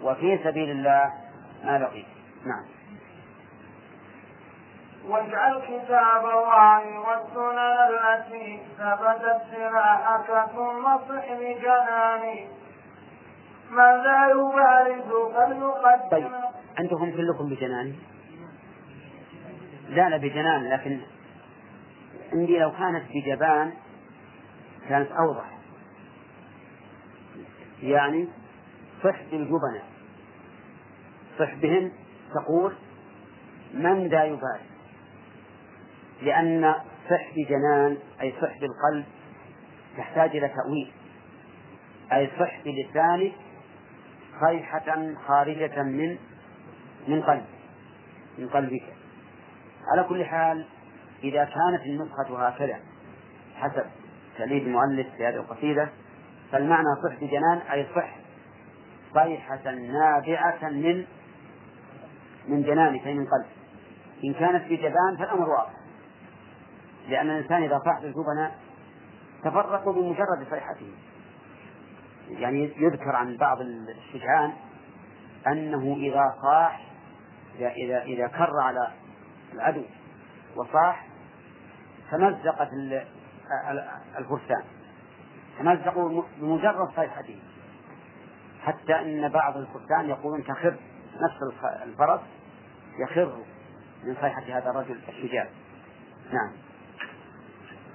[0.03, 1.13] وفي سبيل الله
[1.63, 2.05] ما لقيت
[2.45, 2.65] نعم.
[5.07, 12.47] واجعل كتاب الله والسنن التي ثبتت سلاحك ثم صح بجناني
[13.71, 16.09] من لا يبارز فليقدم.
[16.11, 16.31] طيب
[16.77, 17.95] عندكم كلكم بجنان؟
[19.89, 20.99] لا لا بجنان لكن
[22.33, 23.73] عندي لو كانت بجبان
[24.89, 25.57] كانت أوضح.
[27.83, 28.27] يعني
[29.03, 29.81] صح بالجبنة.
[31.39, 31.91] صح بهم
[32.33, 32.73] تقول
[33.73, 34.69] من ذا يبالي
[36.21, 36.73] لأن
[37.09, 39.05] صح بجنان أي صح بالقلب
[39.97, 40.91] تحتاج إلى تأويل.
[42.13, 43.33] أي صح بلسانك
[44.47, 46.17] صيحة خارجة من
[47.07, 47.45] من قلب
[48.37, 48.83] من قلبك.
[49.91, 50.65] على كل حال
[51.23, 52.79] إذا كانت النسخة هكذا
[53.55, 53.85] حسب
[54.37, 55.89] تأليف المؤلف في هذه القصيدة
[56.51, 58.15] فالمعنى صح بجنان أي صح
[59.13, 61.05] صيحة نابعة من
[62.47, 63.59] من جنانك أي من قلبك
[64.23, 65.73] إن كانت في جبان فالأمر واضح.
[67.07, 68.55] لأن الإنسان إذا صاح بالجبناء
[69.43, 70.91] تفرقوا بمجرد صيحته.
[72.29, 74.53] يعني يذكر عن بعض الشجعان
[75.47, 76.81] أنه إذا صاح
[77.59, 78.91] إذا إذا كر على
[79.53, 79.83] العدو
[80.55, 81.08] وصاح
[82.11, 82.69] تمزقت
[84.17, 84.63] الفرسان.
[85.59, 87.39] تمزقوا بمجرد صيحته.
[88.61, 90.75] حتى أن بعض الفرسان يقولون تخر
[91.21, 92.19] نفس الفرس
[92.99, 93.33] يخر
[94.03, 95.47] من صيحة هذا الرجل الشجاع
[96.33, 96.51] نعم.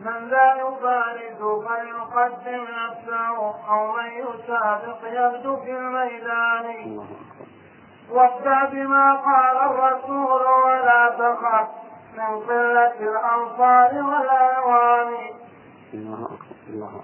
[0.01, 3.37] من لا يبارز فليقدم نفسه
[3.69, 6.99] أو من يسابق يبدو في الميدان.
[8.11, 11.84] وابدأ بما قال الرسول ولا تخف.
[12.17, 15.15] من قلة الأنصار والأعوان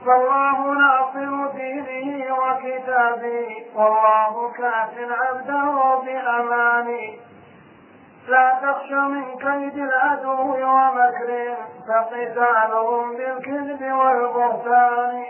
[0.07, 3.67] فالله ناصر دينه وكتابه.
[3.75, 7.19] والله كاف عبده بأمانه.
[8.29, 11.57] لا تخش من كيد العدو ومكرهم
[11.89, 15.25] فقتالهم بالكذب والبهتان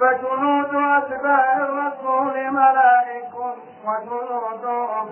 [0.00, 3.34] فجنود أتباع الرسول ملائك
[3.86, 4.64] وجنود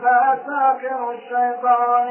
[0.03, 2.09] فأساكر الشيطان.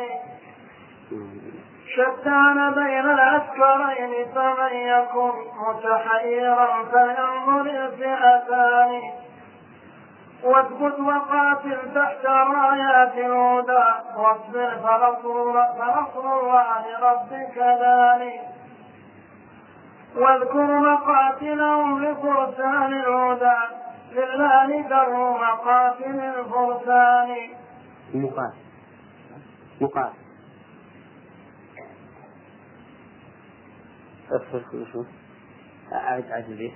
[1.95, 5.31] شتان بين العسكرين فمن يكن
[5.67, 9.01] متحيرا فينظر الفئتان.
[10.43, 13.85] واثبت وقاتل تحت رايات الهدى
[14.17, 18.41] واصبر فنصر الله ربك ذلك
[20.15, 23.59] واذكر مقاتلهم لفرسان الهدى
[24.11, 27.29] لله در مقاتل الفرسان.
[28.13, 28.57] مقاتل.
[29.81, 30.28] مقاتل.
[34.31, 35.03] أصبر شو
[35.93, 36.73] أعد عد البيت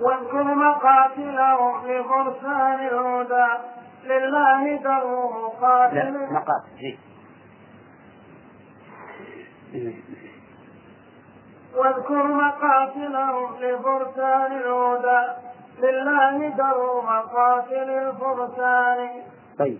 [0.00, 3.48] واذكر مقاتلهم لفرسان الهدى.
[4.04, 5.04] لله در
[5.44, 6.98] مقاتل لا مقاتل.
[11.74, 15.22] واذكر مقاتلهم لفرسان الهدى.
[15.78, 19.22] لله در مقاتل الفرسان.
[19.58, 19.78] طيب.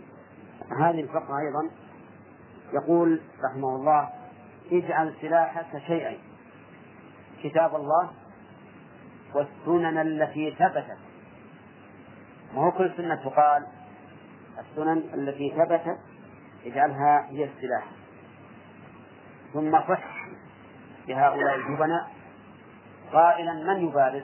[0.80, 1.70] هذه الفقرة أيضا
[2.72, 4.08] يقول رحمه الله
[4.72, 6.18] اجعل سلاحك شيئين
[7.42, 8.10] كتاب الله
[9.34, 10.98] والسنن التي ثبتت.
[12.54, 13.66] ما هو كل سنة تقال؟
[14.58, 15.98] السنن التي ثبتت
[16.66, 17.86] اجعلها هي السلاح.
[19.52, 20.26] ثم صح
[21.08, 22.10] لهؤلاء الجبناء.
[23.12, 24.22] قائلا من يبارز؟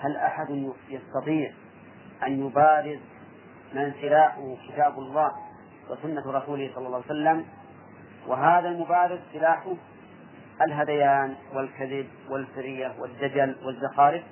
[0.00, 1.52] هل أحد يستطيع
[2.26, 2.98] أن يبارز
[3.74, 5.32] من سلاحه كتاب الله
[5.90, 7.46] وسنة رسوله صلى الله عليه وسلم؟
[8.26, 9.74] وهذا المبارز سلاحه
[10.62, 14.22] الهذيان والكذب والفرية والدجل والزخارف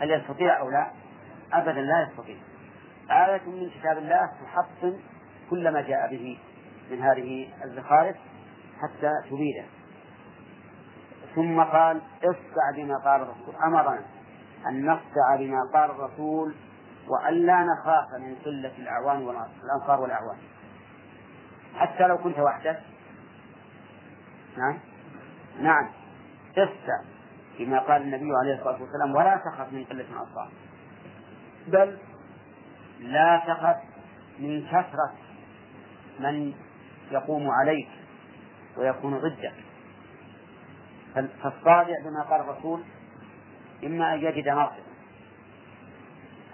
[0.00, 0.90] هل يستطيع أو لا؟
[1.52, 2.36] أبدا لا يستطيع.
[3.10, 4.98] آية من كتاب الله تحصن
[5.50, 6.38] كل ما جاء به
[6.90, 8.16] من هذه الزخارف
[8.82, 9.64] حتى تبيده.
[11.34, 13.54] ثم قال اصدع بما قال الرسول.
[13.64, 14.02] أمرنا
[14.68, 16.54] أن نخدع بما قال الرسول
[17.08, 20.36] وأن لا نخاف من قلة الأعوان والأنصار والأعوان.
[21.74, 22.80] حتى لو كنت وحدك
[24.58, 24.78] نعم؟
[25.60, 25.90] نعم.
[26.58, 27.14] اخشى
[27.58, 30.50] كما قال النبي عليه الصلاة والسلام ولا تخف من قلة الأنصار
[31.66, 31.98] بل
[33.00, 33.76] لا تخف
[34.38, 35.12] من كثرة
[36.20, 36.52] من
[37.10, 37.88] يقوم عليك
[38.76, 39.52] ويكون ضدك.
[41.14, 42.82] فالصادع بما قال الرسول
[43.84, 44.84] إما أن يجد ناصرا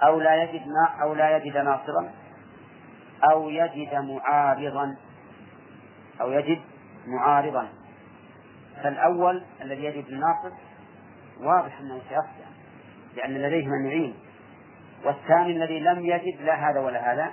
[0.02, 2.10] أو لا يجد ما أو لا يجد ناصرا
[3.32, 4.96] أو يجد معارضا
[6.20, 6.60] أو يجد
[7.06, 7.68] معارضا.
[8.82, 10.50] فالأول الذي يجد الناصر
[11.40, 12.50] واضح أنه سيخشى
[13.16, 14.14] لأن لديه من يعين.
[15.04, 17.30] والثاني الذي لم يجد لا هذا ولا هذا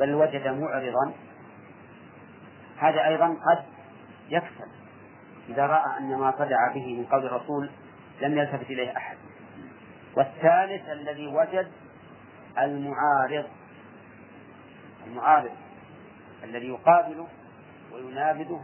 [0.00, 1.12] بل وجد معرضا.
[2.78, 3.64] هذا أيضا قد
[4.28, 4.70] يكسل
[5.48, 7.70] إذا رأى أن ما صدع به من قول الرسول
[8.20, 9.16] لم يلتفت إليه أحد.
[10.16, 11.68] والثالث الذي وجد
[12.58, 13.46] المعارض
[15.06, 15.52] المعارض
[16.44, 17.26] الذي يقابله
[17.92, 18.62] وينابذه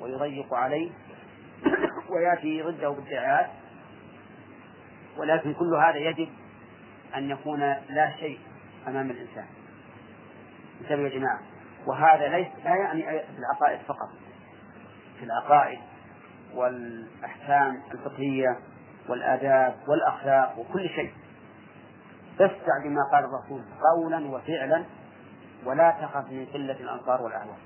[0.00, 0.90] ويضيق عليه
[2.10, 3.50] ويأتي ضده بالدعايات
[5.16, 6.28] ولكن كل هذا يجب
[7.16, 8.38] أن يكون لا شيء
[8.88, 9.46] أمام الإنسان.
[10.80, 11.40] انتبهوا يا جماعة.
[11.86, 14.08] وهذا ليس لا يعني في العقائد فقط.
[15.18, 15.78] في العقائد
[16.54, 18.58] والأحكام الفقهية
[19.08, 21.12] والآداب والأخلاق وكل شيء.
[22.38, 23.62] تستع بما قال الرسول
[23.94, 24.84] قولا وفعلا
[25.64, 27.58] ولا تخف من قلة الأنصار والأعوان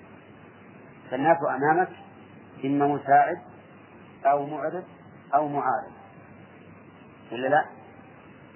[1.10, 1.88] فالناس أمامك
[2.64, 3.38] إما مساعد
[4.26, 4.84] أو معرض
[5.34, 5.92] أو معارض.
[7.32, 7.64] ولا لا؟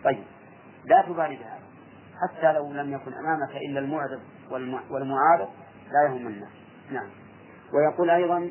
[0.04, 0.24] طيب.
[0.84, 1.64] لا تبالي بهذا
[2.22, 4.20] حتى لو لم يكن أمامك إلا المعرض
[4.90, 5.48] والمعارض
[5.92, 6.50] لا يهم الناس
[6.90, 7.08] نعم.
[7.72, 8.50] ويقول أيضا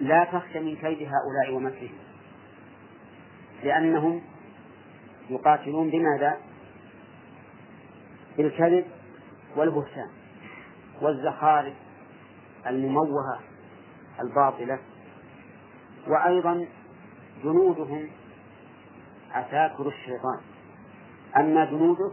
[0.00, 1.98] لا تخش من كيد هؤلاء ومكرهم
[3.64, 4.22] لأنهم
[5.30, 6.36] يقاتلون بماذا؟
[8.36, 8.84] بالكذب
[9.56, 10.10] والبهتان
[11.02, 11.74] والزخارف
[12.66, 13.40] المموهة.
[14.20, 14.78] الباطلة.
[16.06, 16.66] وأيضا
[17.44, 18.08] جنودهم
[19.32, 20.40] عساكر الشيطان.
[21.36, 22.12] أما جنوده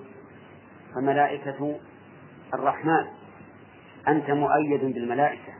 [0.95, 1.79] فملائكة
[2.53, 3.05] الرحمن.
[4.07, 5.53] أنت مؤيد بالملائكة.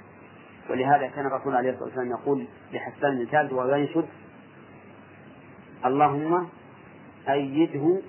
[0.70, 4.06] ولهذا كان الرسول عليه الصلاة والسلام يقول لحسان بن ثابت وهو ينشد
[5.86, 6.48] اللهم
[7.30, 8.02] أيده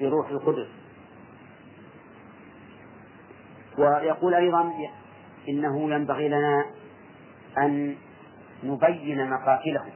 [0.00, 0.68] بروح القدس.
[3.78, 4.72] ويقول أيضا
[5.48, 6.64] إنه ينبغي لنا
[7.58, 7.96] أن
[8.64, 9.92] نبين مقاتلهم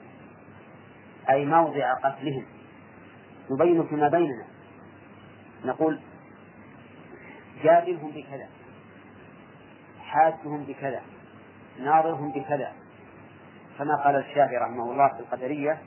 [1.31, 2.45] أي موضع قتلهم
[3.51, 4.45] نبين فيما بيننا.
[5.65, 6.01] نقول
[7.65, 8.49] جادلهم بكذا
[10.01, 11.03] حاجهم بكذا
[11.79, 12.73] ناظرهم بكذا.
[13.79, 15.79] كما قال الشافعي رحمه الله في القدرية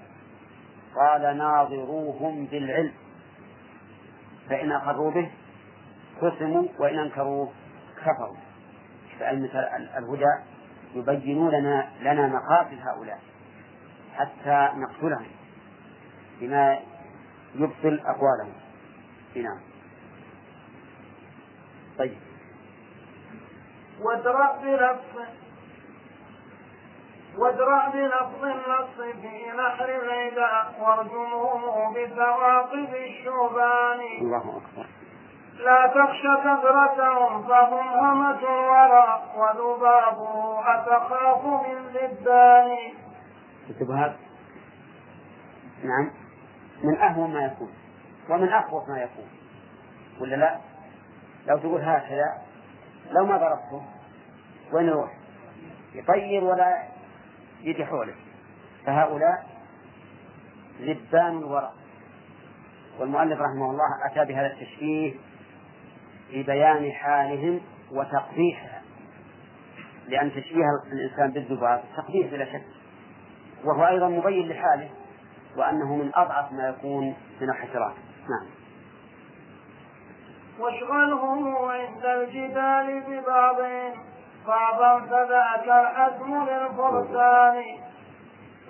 [0.95, 2.93] قال ناظروهم بالعلم
[4.49, 5.31] فإن أقروا به
[6.21, 7.51] خصموا وإن أنكروه
[7.97, 8.37] كفروا.
[9.19, 9.49] فأئمة
[9.97, 10.56] الهدى
[10.97, 13.19] يبينون لنا لنا مقاصد هؤلاء
[14.15, 15.27] حتى نقتلهم
[16.41, 16.79] بما
[17.55, 18.53] يبطل أقوالهم.
[19.35, 19.59] نعم.
[21.97, 22.17] طيب.
[24.01, 25.27] وادرأ بلفظ
[27.37, 33.99] وادرأ بلفظ النص في نحر العدا وارجموه بثواقب الشوبان.
[34.21, 34.96] الله أكبر.
[35.59, 42.77] لا تخش كثرتهم فهم همة الورى وذبابه أتخاف من ذبان
[43.69, 44.15] الشبهات
[45.83, 46.11] نعم.
[46.83, 47.73] من أهون ما يكون.
[48.29, 49.29] ومن أخوف ما يكون.
[50.19, 50.57] ولا لا؟
[51.47, 52.41] لو تقول هكذا
[53.11, 53.81] لو ما ضربته
[54.73, 55.11] وين يروح؟
[55.93, 56.83] يطير ولا
[57.61, 58.15] يجي حوله.
[58.85, 59.45] فهؤلاء
[60.81, 61.71] ذبان الورى
[62.99, 65.13] والمؤلف رحمه الله أتى بهذا التشبيه
[66.31, 67.61] في بيان حالهم
[67.91, 68.81] وتقبيحها.
[70.07, 72.65] لأن تشبيه الإنسان بالذباب تقبيح بلا شك.
[73.65, 74.89] وهو أيضا مبين لحاله
[75.57, 77.95] وأنه من أضعف ما يكون من الحشرات.
[78.21, 78.47] نعم.
[80.59, 83.93] واشغلهم عند الجدال ببعضهم.
[84.47, 87.63] بعضا فذاك الحزم للفرسان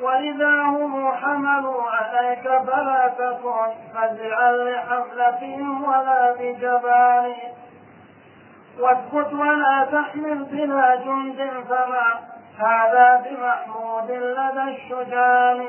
[0.02, 7.34] وإذا هم حملوا عليك فلا تكن فزعا لحملتهم ولا بجبان
[8.80, 12.20] واثبت ولا تحمل بلا جند فما
[12.60, 15.66] هذا بمحمود لدى الشجان.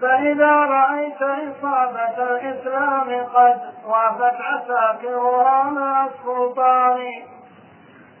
[0.00, 7.00] فإذا رأيت إصابة الإسلام قد وافت عساكرها مع السلطان.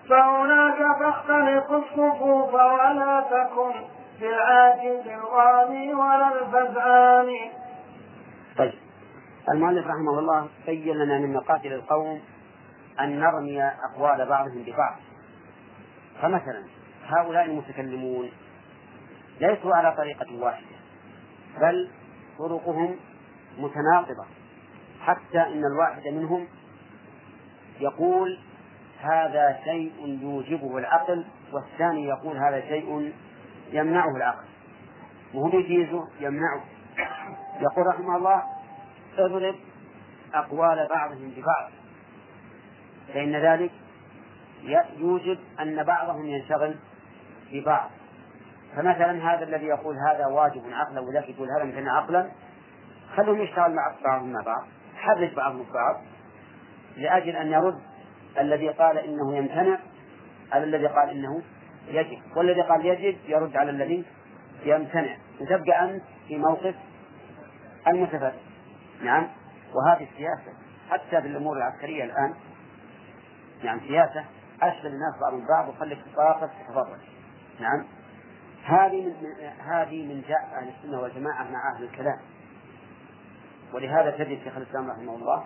[0.08, 7.50] فهناك فاختلق الصفوف ولا تكن الغالي ولا الفزعان
[8.58, 8.72] طيب.
[9.48, 12.20] المؤلف رحمه الله بين لنا من مقاتل القوم
[13.00, 14.96] أن نرمي أقوال بعضهم ببعض.
[16.22, 16.64] فمثلا
[17.06, 18.30] هؤلاء المتكلمون
[19.40, 20.76] ليسوا على طريقة واحدة
[21.60, 21.90] بل
[22.38, 22.96] طرقهم
[23.58, 24.26] متناقضة
[25.00, 26.46] حتى إن الواحد منهم
[27.80, 28.38] يقول
[29.00, 33.12] هذا شيء يوجبه العقل والثاني يقول هذا شيء
[33.72, 34.44] يمنعه العقل
[35.34, 36.64] وهو يجيزه يمنعه.
[37.60, 38.42] يقول رحمه الله
[39.18, 39.54] اضرب
[40.34, 41.70] أقوال بعضهم ببعض.
[43.14, 43.70] فإن ذلك
[44.96, 46.76] يوجب أن بعضهم ينشغل
[47.52, 47.90] ببعض.
[48.76, 52.30] فمثلا هذا الذي يقول هذا واجب عقلا وذاك يقول هذا مثل عقلا
[53.16, 54.66] خلهم يشتغل مع بعضهم مع بعض
[54.96, 56.02] حرج بعضهم بعض
[56.96, 57.80] لأجل أن يرد
[58.38, 59.78] الذي قال إنه يمتنع
[60.52, 61.42] على الذي قال إنه
[61.90, 62.18] يجب.
[62.36, 64.04] والذي قال يجب يرد على الذي
[64.64, 65.16] يمتنع.
[65.40, 66.74] وتبقى أنت في موقف
[67.86, 68.34] المتفرد.
[69.02, 69.28] نعم.
[69.74, 70.52] وهذه السياسة
[70.90, 72.34] حتى في الأمور العسكرية الآن
[73.64, 74.24] يعني سياسة
[74.62, 76.98] أشغل الناس بعضهم بعض وخليك تطاقس تتفرج.
[77.60, 77.84] نعم.
[78.64, 79.14] هذه من
[79.66, 82.18] هذه من جاء أهل السنة والجماعة مع أهل الكلام.
[83.74, 85.44] ولهذا تجد شيخ الإسلام رحمه الله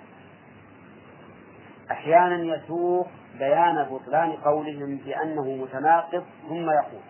[1.93, 7.03] أحيانا يسوق بيان بطلان قولهم بأنه متناقض ثم يقول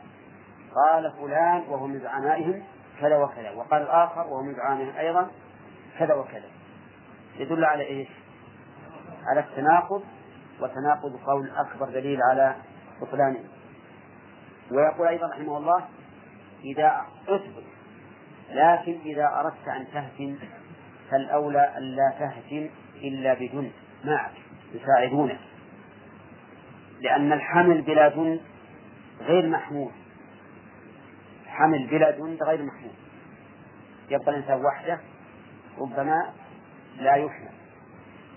[0.74, 2.62] قال فلان وهو من زعمائهم
[3.00, 5.30] كذا وكذا وقال الآخر وهو من زعمائهم أيضا
[5.98, 6.48] كذا وكذا.
[7.38, 8.08] يدل على إيش؟
[9.26, 10.02] على التناقض
[10.60, 12.56] وتناقض قول أكبر دليل على
[13.00, 13.44] بطلانه.
[14.70, 15.84] ويقول أيضا رحمه الله
[16.64, 17.64] إذا أثبت
[18.50, 20.38] لكن إذا أردت أن تهتم
[21.10, 23.72] فالأولى ألا تهتم إلا بجند
[24.04, 24.32] معك
[24.74, 25.38] يساعدونك
[27.00, 28.40] لأن الحمل بلا جند
[29.20, 29.92] غير محمود
[31.46, 32.94] حمل بلا جند غير محمود
[34.10, 35.00] يبقى الإنسان وحده
[35.78, 36.32] ربما
[36.98, 37.50] لا يحمل.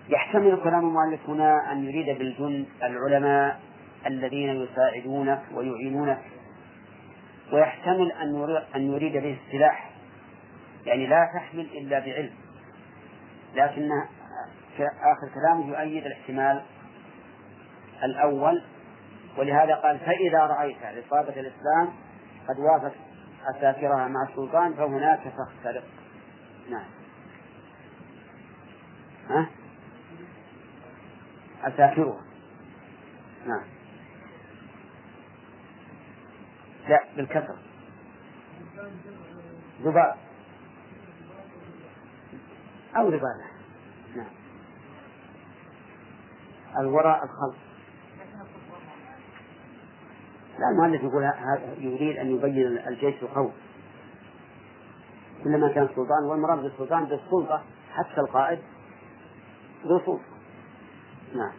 [0.09, 3.59] يحتمل كلام المؤلف هنا أن يريد بالجند العلماء
[4.05, 6.21] الذين يساعدونك ويعينونك
[7.53, 9.91] ويحتمل أن أن يريد به السلاح.
[10.85, 12.33] يعني لا تحمل إلا بعلم.
[13.55, 13.89] لكن
[14.81, 16.61] آخر كلامه يؤيد الاحتمال
[18.03, 18.63] الأول
[19.37, 21.93] ولهذا قال فإذا رأيت عصابة الإسلام
[22.47, 22.95] قد وافت
[23.55, 25.83] أساكرها مع السلطان فهناك فاختلق
[26.69, 26.85] نعم.
[29.29, 29.49] ها؟
[31.63, 32.21] أساكرها
[33.45, 33.63] نعم.
[36.89, 37.57] لا بالكسر.
[39.81, 40.15] ذباب.
[42.97, 43.45] أو ذبابة
[44.15, 44.29] نعم
[46.79, 47.55] الوراء الخلق
[50.59, 51.31] لا المؤلف يقول
[51.77, 53.51] يريد أن يبين الجيش القوي
[55.43, 57.61] كلما كان السلطان والمراد بالسلطان بالسلطة
[57.93, 58.59] حتى القائد
[59.85, 60.35] ذو سلطة.
[61.35, 61.51] نعم.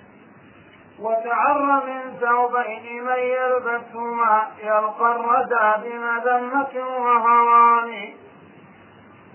[0.98, 8.14] وتعر من ثوبين من يلبسهما يلقى الردى بمذمة وهوان.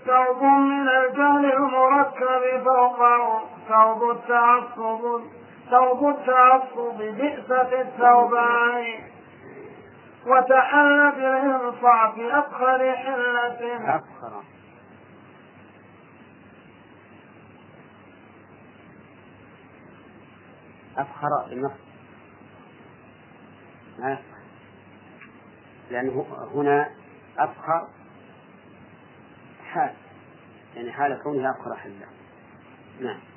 [0.06, 5.22] ثوب من الجهل المركب فوقه ثوب التعصب
[5.72, 8.84] ثوب التعصب بئسة الثوبان
[10.26, 13.96] وتحل بالإنصاف أفخر حلة.
[13.96, 14.42] أفخر
[20.96, 21.46] أفخر
[23.98, 24.22] ما يفخر
[25.90, 26.90] لأنه هنا
[27.38, 27.88] أفخر
[29.72, 29.94] حال.
[30.76, 31.92] يعني حال كونه أفخر حلا
[33.00, 33.31] نعم.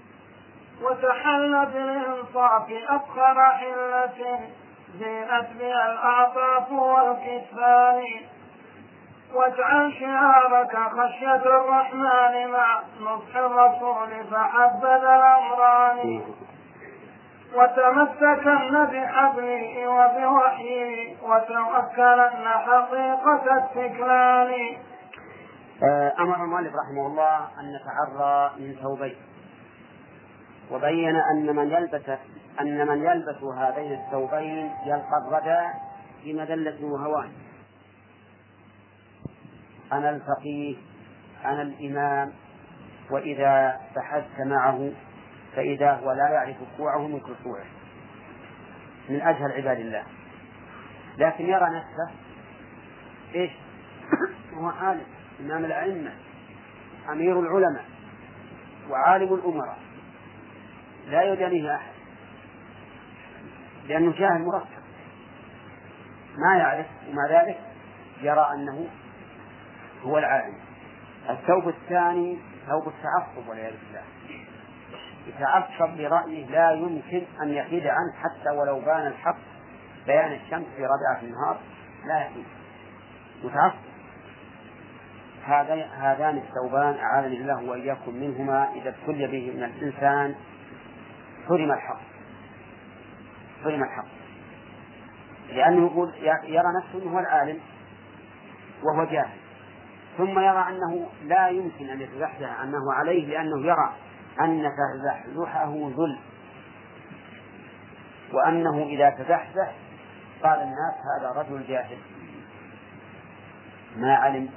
[0.82, 4.40] وتحل بالإنصاف أفخر حلة
[5.00, 8.04] زينت بها الأعطاف والكسبان
[9.34, 16.22] واجعل شعارك خشية الرحمن مع نصح الرسول فحبذ الأمران.
[17.56, 24.78] وتمسكن بحبله وبوحيه وتوكلن حقيقة التكلان
[25.84, 29.16] آه، أمر المؤلف رحمه الله أن نتعرى من ثوبين
[30.72, 32.10] وبين أن من يلبس
[32.62, 35.68] أن من يلبس هذين الثوبين يلقى الردى
[36.24, 37.32] بمذلة وهوان
[39.92, 40.76] أنا الفقيه
[41.46, 42.32] أنا الإمام
[43.12, 44.92] وإذا بحثت معه
[45.56, 47.66] فإذا هو لا يعرف كوعه من كسوعه
[49.10, 50.04] من أجهل عباد الله.
[51.18, 52.12] لكن يرى نفسه
[53.36, 53.52] إيش؟
[54.58, 55.06] هو عالم.
[55.40, 56.12] إمام الأئمة
[57.10, 57.86] أمير العلماء
[58.90, 59.78] وعالم الأمراء.
[61.08, 61.94] لا يدانيه أحد.
[63.88, 64.86] لأنه جاهل مركب.
[66.38, 67.60] ما يعرف ومع ذلك
[68.22, 68.88] يرى أنه
[70.04, 70.58] هو العالم.
[71.30, 72.38] الثوب الثاني
[72.68, 74.04] ثوب التعصب والعياذ بالله.
[75.28, 79.38] يتعصب لرأيه لا يمكن أن يحيد عنه حتى ولو بان الحق
[80.08, 81.58] بيان الشمس في ربيعة النهار
[82.08, 82.46] لا يحيد
[83.44, 83.86] متعصب.
[85.98, 90.36] هذان الثوبان أعاذني الله وإياكم منهما إذا ابتلي به من الإنسان
[91.48, 92.02] حرم الحق.
[93.64, 94.08] حرم الحق.
[95.50, 97.60] لأنه يقول يرى نفسه أنه هو العالم
[98.84, 99.38] وهو جاهل.
[100.18, 103.94] ثم يرى أنه لا يمكن أن يتزحزح أنه عليه لأنه يرى
[104.42, 106.20] أن تزحزحه ذل.
[108.34, 109.76] وأنه إذا تزحزح
[110.44, 111.98] قال الناس هذا رجل جاهل.
[113.98, 114.50] ما علم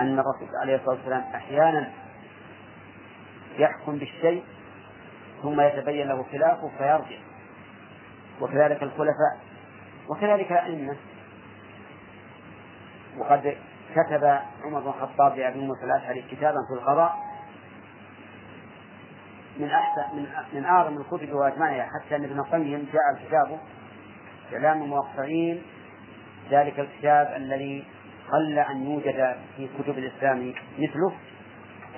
[0.00, 1.90] أن الرسول عليه الصلاة والسلام أحيانا
[3.58, 4.44] يحكم بالشيء
[5.44, 7.18] ثم يتبين له خلافه فيرجع.
[8.40, 9.38] وكذلك الخلفاء.
[10.08, 10.96] وكذلك الأئمة.
[13.18, 13.56] وقد
[13.94, 14.24] كتب
[14.64, 17.16] عمر بن الخطاب لأبي موسى الأشعري كتابا في القضاء.
[19.58, 21.88] من أحسن من من أعظم الكتب وأجمعها.
[22.00, 23.58] حتى أن ابن القيم جاء كتابه
[24.52, 25.62] إعلام الموقعين
[26.50, 27.84] ذلك الكتاب الذي
[28.32, 31.12] قل أن يوجد في كتب الإسلام مثله.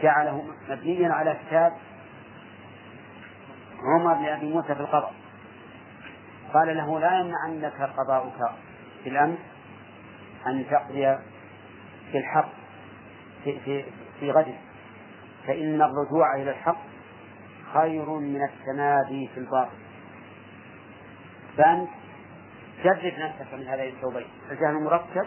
[0.02, 1.72] جعله مبنيا على كتاب
[3.82, 5.14] عمر لأبي موسى في القضاء.
[6.54, 8.50] قال له لا يمنعنك قضاؤك
[9.04, 9.38] في الأمس
[10.46, 11.16] أن تقضي
[12.12, 12.48] في الحق
[13.44, 13.84] في, في,
[14.20, 14.54] في غد
[15.46, 16.82] فإن الرجوع إلى الحق
[17.74, 19.76] خير من التمادي في الباطل.
[21.56, 21.88] فأنت
[22.84, 24.26] جرب نفسك من هذين الثوبين.
[24.50, 25.26] الجهل المركب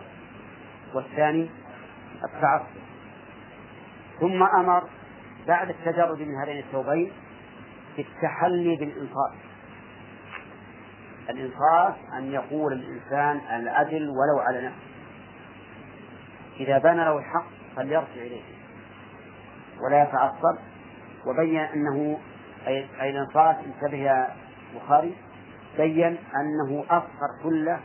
[0.95, 1.49] والثاني
[2.25, 2.65] التعصب.
[4.19, 4.83] ثم أمر
[5.47, 7.11] بعد التجرد من هذين الثوبين
[7.99, 9.33] بالتحلي بالإنصاف.
[11.29, 14.89] الإنصاف أن يقول الإنسان العدل ولو على نفسه.
[16.59, 18.41] إذا بان له الحق فليرجع إليه.
[19.81, 20.57] ولا يتعصب.
[21.25, 22.19] وبين أنه
[22.67, 24.27] أي الإنصاف انتبه يا
[24.75, 25.15] بخاري.
[25.77, 27.79] بين أنه أفخر كله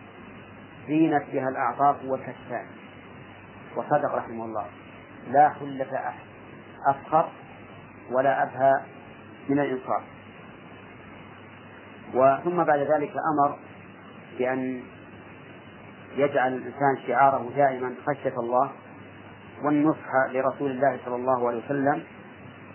[0.86, 2.66] زينت بها الأعطاف والكشفان
[3.76, 4.66] وصدق رحمه الله.
[5.30, 6.24] لا خلة أحد.
[6.88, 7.28] أفخر
[8.10, 8.93] ولا أبهى
[9.49, 10.03] من الإنصاف.
[12.14, 13.59] وثم بعد ذلك أمر
[14.38, 14.82] بأن
[16.16, 18.70] يجعل الإنسان شعاره دائما خشية الله
[19.64, 22.03] والنصح لرسول الله صلى الله عليه وسلم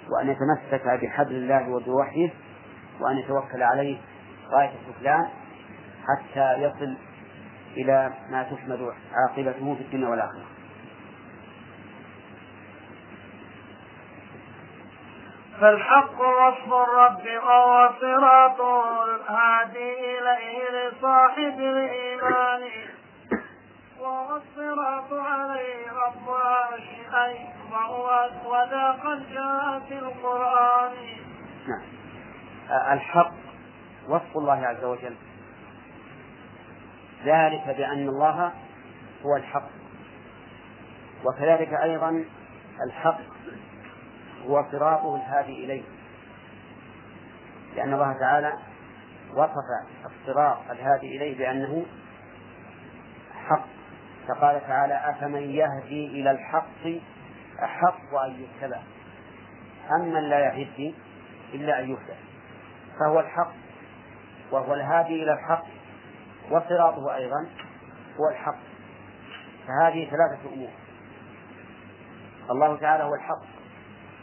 [0.10, 2.30] وأن يتمسك بحبل الله وبوحيه
[3.00, 3.98] وأن يتوكل عليه
[4.52, 5.26] غاية السفلان
[6.08, 6.98] حتى يصل
[7.78, 10.46] إلى ما تحمد عاقبته في الدنيا والآخرة.
[15.62, 18.62] فالحق وصف الرب وهو صراط
[19.10, 22.62] الهادي إليه لصاحب الإيمان.
[24.00, 26.84] وهو الصراط عليه رب عرش
[27.72, 30.94] وهو وذا قد جاء في القرآن.
[31.68, 32.94] نعم.
[32.94, 33.32] الحق
[34.10, 35.16] وصف الله عز وجل.
[37.26, 38.52] ذلك بأن الله
[39.26, 39.70] هو الحق.
[41.26, 42.26] وكذلك أيضا
[42.86, 43.20] الحق
[44.48, 45.84] هو صراطه الهادي إليه.
[47.76, 48.54] لأن الله تعالى
[49.34, 49.66] وصف
[50.06, 51.86] الصراط الهادي إليه بأنه
[53.48, 53.66] حق.
[54.28, 56.86] فقال تعالى أفمن يهدي إلى الحق
[57.64, 58.80] أحق أن يتبع.
[59.92, 60.96] أمن لا يهدي
[61.54, 62.20] إلا أن يهدى.
[63.00, 63.52] فهو الحق
[64.52, 65.66] وهو الهادي إلى الحق
[66.52, 67.48] وصراطه أيضا
[68.20, 68.60] هو الحق.
[69.68, 70.70] فهذه ثلاثة أمور.
[72.52, 73.59] الله تعالى هو الحق.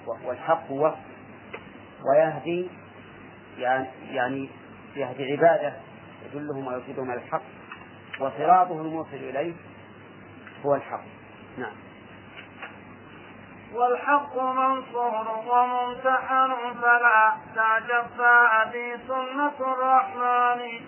[0.07, 0.98] وهو الحق وصف
[2.04, 2.70] ويهدي
[3.59, 4.48] يعني يعني
[4.96, 5.76] يهدي عباده
[6.24, 7.42] يدلهم ويرشدهم على الحق
[8.20, 9.54] وصراطه الموصل إليه
[10.66, 11.04] هو الحق.
[11.59, 11.76] نعم.
[13.74, 20.80] والحق منصور وممتحن فلا تعجب فهذه سنة الرحمن.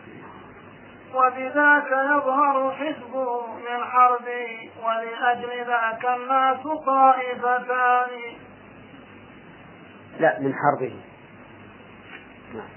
[1.15, 8.38] وبذاك يظهر حزبه من حربه ولأجل ذاك الناس طائفتان.
[10.19, 11.01] لا من حربه.
[12.55, 12.69] نعم.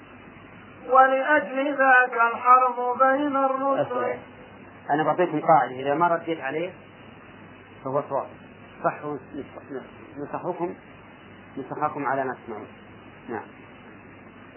[0.89, 4.19] ولأجل ذاك الحرب بين الرسل.
[4.89, 6.73] أنا بعطيكم قاعدة إذا ما رديت عليه
[7.83, 8.27] فهو صواب.
[8.83, 9.17] صحوا
[10.17, 10.75] نصحكم
[11.57, 12.67] نصحكم على ما تسمعون.
[13.29, 13.47] نعم.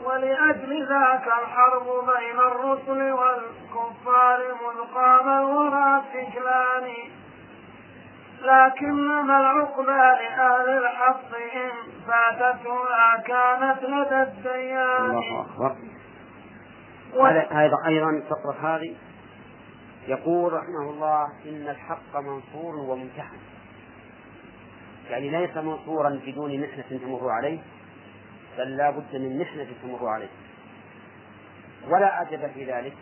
[0.05, 6.03] ولأجل ذاك الحرب بين الرسل والكفار مذ قام الورى
[8.45, 11.70] لكنما العقبى لأهل الحق إن
[12.07, 15.76] فاتتها كانت لدى الديان الله أكبر.
[17.51, 18.95] هذا أيضا فقرة هذه
[20.09, 23.38] يقول رحمه الله إن الحق منصور وممتحن.
[25.11, 27.59] يعني ليس منصورا بدون محنة تمر عليه
[28.59, 30.28] بل لا بد من محنة تمر عليه.
[31.88, 32.97] ولا عجب في ذلك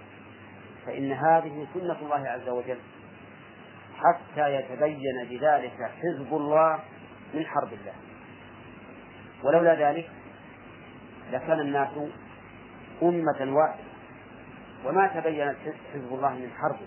[0.86, 2.78] فإن هذه سنة الله عز وجل
[3.96, 6.78] حتى يتبين بذلك حزب الله
[7.34, 7.94] من حرب الله.
[9.44, 10.10] ولولا ذلك
[11.32, 11.88] لكان الناس
[13.02, 13.84] أمة واحدة
[14.84, 15.54] وما تبين
[15.94, 16.86] حزب الله من حربه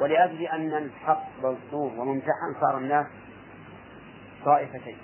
[0.00, 3.06] ولأجل أن الحق منصور وممتحن صار الناس
[4.44, 4.96] طائفتين.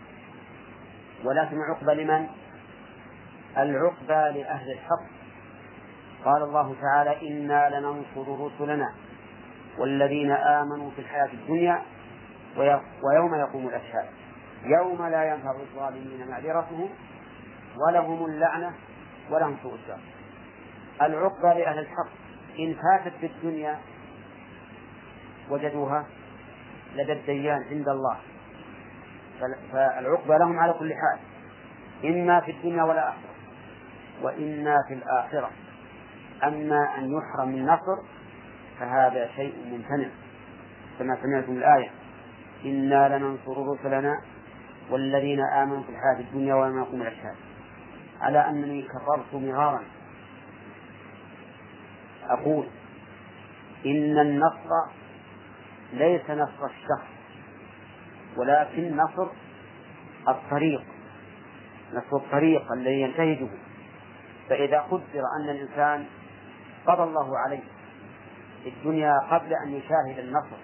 [1.24, 2.26] ولكن العقبى لمن؟
[3.56, 5.12] العقبى لأهل الحق.
[6.24, 8.94] قال الله تعالى إنا لننصر رسلنا.
[9.78, 11.82] والذين آمنوا في الحياة الدنيا
[13.02, 14.08] ويوم يقوم الأشهاد.
[14.64, 16.88] يوم لا ينفع الظالمين معذرتهم
[17.86, 18.74] ولهم اللعنة
[19.30, 20.00] ولهم سوء الدار
[21.02, 22.08] العقبى لأهل الحق.
[22.58, 23.78] إن فاتت في الدنيا
[25.50, 26.06] وجدوها
[26.94, 28.16] لدى الديان عند الله.
[29.72, 31.18] فالعقبى لهم على كل حال.
[32.04, 33.32] إما في الدنيا والآخرة.
[34.22, 35.50] وإنا في الآخرة.
[36.44, 38.21] أما أن يحرم من نصر
[38.80, 40.08] فهذا شيء ممتنع
[40.98, 41.90] كما سمعتم الآية
[42.64, 44.20] إنا لننصر رسلنا
[44.90, 47.36] والذين آمنوا في الحياة الدنيا وما يقوم الأشهاد
[48.20, 49.82] على أنني كررت مرارا.
[52.28, 52.66] أقول
[53.86, 54.70] إن النصر
[55.92, 57.08] ليس نصر الشخص
[58.36, 59.28] ولكن نصر
[60.28, 60.82] الطريق.
[61.92, 63.48] نصر الطريق الذي ينتهجه.
[64.48, 66.06] فإذا قدر أن الإنسان
[66.86, 67.62] قضى الله عليه
[68.62, 70.56] في الدنيا قبل أن يشاهد النصر.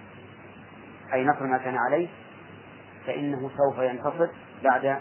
[1.13, 2.09] أي نصر ما كان عليه
[3.07, 4.29] فإنه سوف ينتصر
[4.65, 4.99] بعد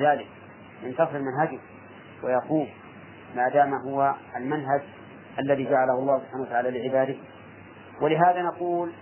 [0.00, 0.26] ذلك.
[0.82, 1.58] ينتصر منهجه
[2.22, 2.68] ويقوم
[3.36, 4.82] ما دام هو المنهج
[5.38, 7.16] الذي جعله الله سبحانه وتعالى لعباده.
[8.02, 8.92] ولهذا نقول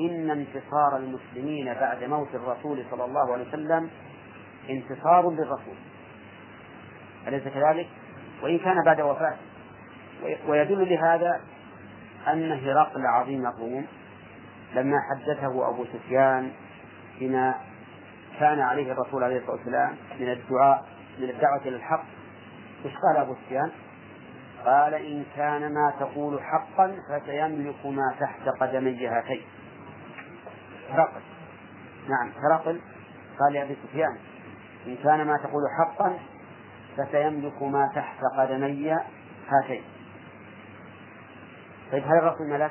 [0.00, 3.90] إن انتصار المسلمين بعد موت الرسول صلى الله عليه وسلم
[4.70, 5.76] انتصار للرسول.
[7.28, 7.88] أليس كذلك؟
[8.42, 9.38] وإن كان بعد وفاته.
[10.46, 11.40] ويدل لهذا
[12.26, 13.86] أن هرقل عظيم الروم
[14.74, 16.50] لما حدثه أبو سفيان
[17.20, 17.54] بما
[18.40, 20.84] كان عليه الرسول عليه الصلاة والسلام من الدعاء
[21.18, 22.04] من الدعوة إلى الحق.
[22.84, 23.70] إيش قال أبو سفيان؟
[24.64, 29.42] قال إن كان ما تقول حقا فسيملك ما تحت قدمي هاتين.
[30.90, 31.20] هرقل.
[32.08, 32.80] نعم هرقل
[33.38, 34.18] قال لأبي سفيان
[34.86, 36.18] إن كان ما تقول حقا
[36.96, 38.96] فسيملك ما تحت قدمي
[39.48, 39.82] هاتين.
[41.92, 42.70] طيب هل الرسول ملك؟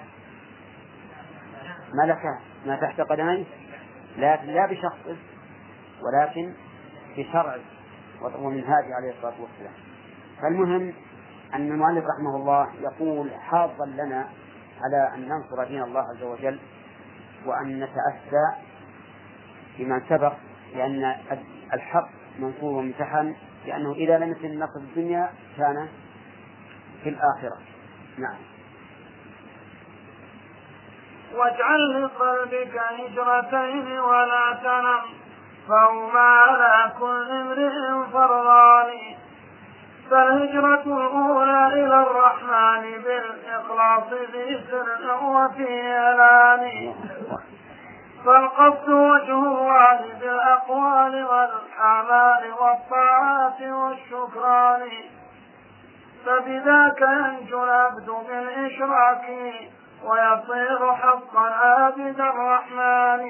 [1.93, 2.21] ملك
[2.65, 3.45] ما تحت قدميه؟
[4.17, 5.15] لكن لا بشخصه
[6.01, 6.53] ولكن
[7.17, 7.59] بشرعه
[8.21, 9.73] ومن هذه عليه الصلاة والسلام.
[10.41, 10.93] فالمهم
[11.53, 14.27] أن المؤلف رحمه الله يقول حاضا لنا
[14.81, 16.59] على أن ننصر دين الله عز وجل
[17.45, 18.55] وأن نتأسى
[19.79, 20.33] بما سبق
[20.75, 21.15] لأن
[21.73, 22.09] الحق
[22.39, 25.87] منصور وممتحن لأنه إذا لم يكن في الدنيا كان
[27.03, 27.57] في الآخرة.
[28.17, 28.56] نعم.
[31.35, 35.01] واجعل لقلبك هجرتين ولا تنم.
[35.69, 38.89] فهما على كل امرئ فرضان.
[40.11, 46.93] فالهجرة الأولى إلى الرحمن بالإخلاص في سر وفي إعلان
[48.25, 54.89] فالقصد وجه الله بالأقوال والأعمال والطاعات والشكران.
[56.25, 59.25] فبذاك ينجو العبد بالإشراك.
[60.03, 63.29] ويصير حقا عابد الرحمن.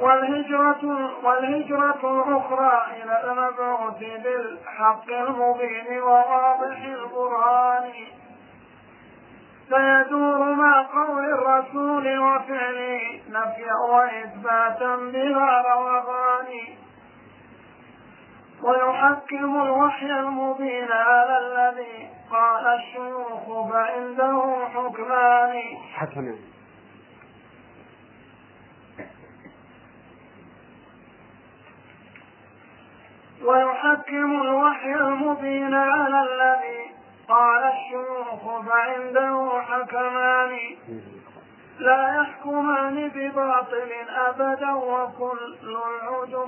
[0.00, 7.90] والهجرة والهجرة الأخرى إلى المبعوث بالحق المبين وواضح البرهان
[9.68, 16.46] فيدور مع قول الرسول وفعله نفيا وإثباتا بلا روغان
[18.62, 25.62] ويحكم الوحي المبين على الذي قال الشيوخ فعنده حكمان.
[25.94, 26.38] حكمان
[33.44, 36.90] ويحكم الوحي المبين على الذي
[37.28, 40.58] قال الشيوخ فعنده حكمان.
[41.78, 43.90] لا يحكمان بباطل
[44.28, 46.46] أبدا وكل العدل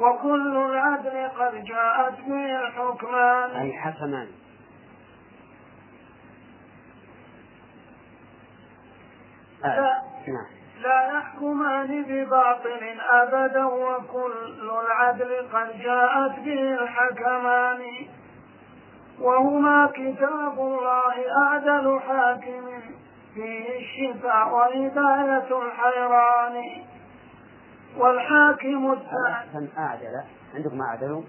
[0.00, 3.50] وكل العدل قد جاءت به الحكمان.
[3.50, 4.28] أي حكمان
[9.64, 10.02] آه.
[10.28, 10.46] نعم.
[10.82, 17.80] لا يحكمان بباطل أبدا وكل العدل قد جاءت به الحكمان.
[19.20, 22.80] وهما كتاب الله أعدل حاكم
[23.34, 26.62] فيه الشفاء وهداية الحيران.
[27.96, 30.22] والحاكم الثاني أعدل.
[30.54, 31.24] عندكم أعدل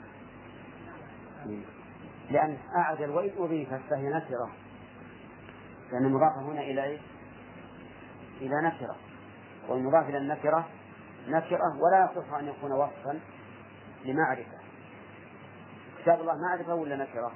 [2.32, 4.50] لأن أعدل وإن أضيفت فهي نكرة.
[5.92, 7.00] لأن المضاف هنا إلى إيه؟
[8.44, 8.96] إلى نكرة.
[9.70, 10.68] والمضاف إلى النكرة
[11.28, 13.20] نكرة ولا يصح أن يكون وصفا
[14.06, 14.58] لمعرفة.
[16.02, 17.32] كتاب الله معرفة ولا نكرة؟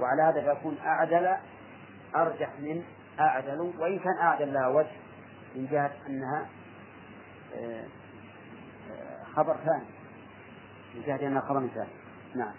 [0.00, 1.36] وعلى هذا فيكون أعدل
[2.16, 2.82] أرجح من
[3.20, 4.96] أعدل وإن كان أعدل لها وجه
[5.54, 6.46] من جهة أنها
[7.56, 7.84] آه،
[9.36, 9.86] خبر ثاني.
[10.94, 11.90] من جهة أنها خبر ثاني.
[12.34, 12.54] نعم.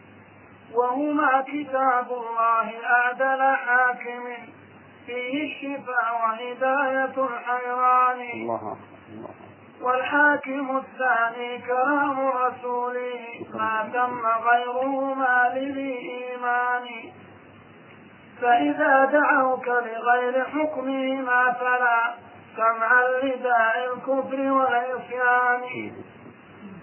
[0.74, 4.54] وهما كتاب الله أعدل حاكم.
[5.06, 8.22] فيه الشفاء وهداية الحيران.
[8.34, 8.78] الله
[9.82, 16.86] والحاكم الثاني كلام رسوله ما تم غيرهما لذي إيمان.
[18.42, 22.14] فإذا دعوك لغير حكمهما فلا
[22.56, 25.92] سمعا لداء الكفر والعصيان.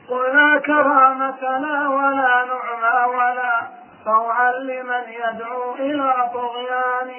[0.09, 3.69] قل لا كرامة لا ولا نعمى ولا
[4.05, 7.11] طوعا لمن يدعو إلى طغيان.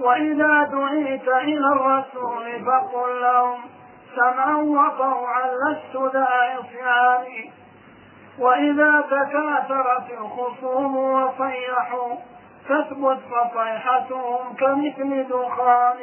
[0.00, 3.60] وإذا دعيت إلى الرسول فقل لهم
[4.16, 7.50] سمعا وطوعا لست ذا عصيان
[8.38, 12.16] وإذا تكاثرت الخصوم وصيحوا
[12.68, 16.00] تثبت فصيحتهم كمثل دخان.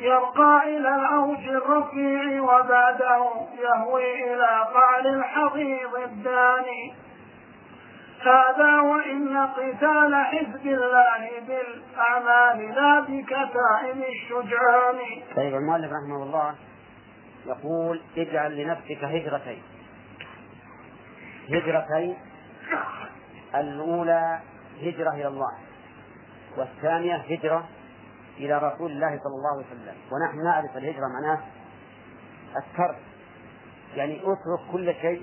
[0.00, 6.94] يرقى إلى العوج الرفيع وبعده يهوي إلى قعر الحضيض الداني.
[8.22, 14.98] هذا وإن قتال حزب الله بالأعمال لا بكتائب الشجعان.
[15.36, 16.54] طيب المؤلف رحمه الله
[17.46, 19.62] يقول اجعل لنفسك هجرتين.
[21.48, 22.16] هجرتين
[23.54, 24.40] الأولى
[24.82, 25.52] هجرة إلى الله
[26.56, 27.68] والثانية هجرة
[28.38, 29.94] إلى رسول الله صلى الله عليه وسلم.
[30.12, 31.40] ونحن نعرف الهجرة معناه
[32.56, 32.98] الترك
[33.96, 35.22] يعني اترك كل شيء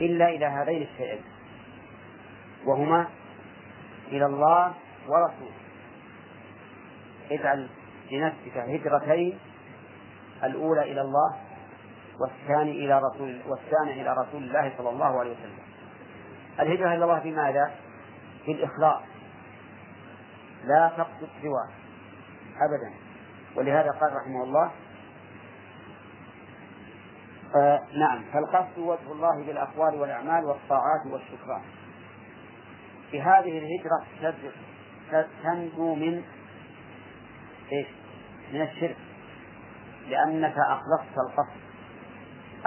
[0.00, 1.35] إلا إلى هذين الشيئين.
[2.66, 3.08] وهما
[4.08, 4.74] إلى الله
[5.08, 5.56] ورسوله.
[7.30, 7.68] اجعل
[8.12, 9.38] لنفسك هجرتين
[10.44, 11.36] الأولى إلى الله
[12.20, 15.58] والثاني إلى رسول والثاني إلى رسول الله صلى الله عليه وسلم.
[16.60, 17.70] الهجرة إلى الله في ماذا؟
[18.44, 19.02] في الإخلاص.
[20.64, 21.68] لا تقصد سواه.
[22.56, 22.94] أبدا.
[23.56, 24.70] ولهذا قال رحمه الله
[27.56, 28.24] آه نعم.
[28.32, 31.62] فالقصد وجه الله بالأقوال والأعمال والطاعات والشكران.
[33.10, 34.04] في هذه الهجرة
[35.42, 36.22] تنجو من
[37.72, 37.86] إيش؟
[38.52, 38.96] من الشرك
[40.08, 41.60] لأنك أخلصت القصد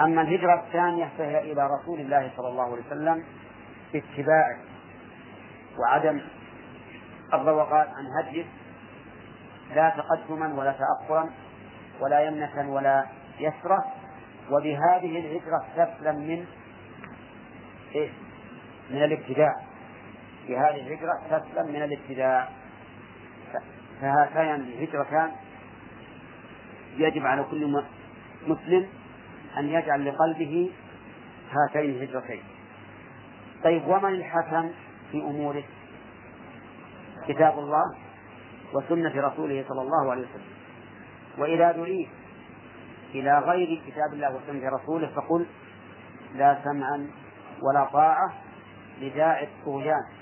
[0.00, 3.24] أما الهجرة الثانية فهي إلى رسول الله صلى الله عليه وسلم
[3.92, 4.58] باتباعه
[5.78, 6.20] وعدم
[7.34, 8.44] الروقان عن هديه
[9.74, 11.30] لا تقدما ولا تأخرا
[12.00, 13.06] ولا يمنة ولا
[13.40, 13.84] يسرة
[14.50, 16.46] وبهذه الهجرة تسلم من
[17.94, 18.10] إيه؟
[18.90, 19.69] من الابتداع
[20.46, 22.48] في هذه الهجرة تسلم من الابتداع
[24.00, 25.30] فهاتان الهجرتان
[26.96, 27.82] يجب على كل
[28.46, 28.88] مسلم
[29.58, 30.70] أن يجعل لقلبه
[31.50, 32.42] هاتين الهجرتين.
[33.64, 34.70] طيب ومن الحكم
[35.12, 35.62] في أموره؟
[37.28, 37.84] كتاب الله
[38.74, 40.44] وسنة رسوله صلى الله عليه وسلم.
[41.38, 42.08] وإذا دعيت
[43.14, 45.46] إلى غير كتاب الله وسنة رسوله فقل
[46.34, 47.10] لا سمعا
[47.62, 48.32] ولا طاعة
[49.00, 50.19] لداعي الطغيان.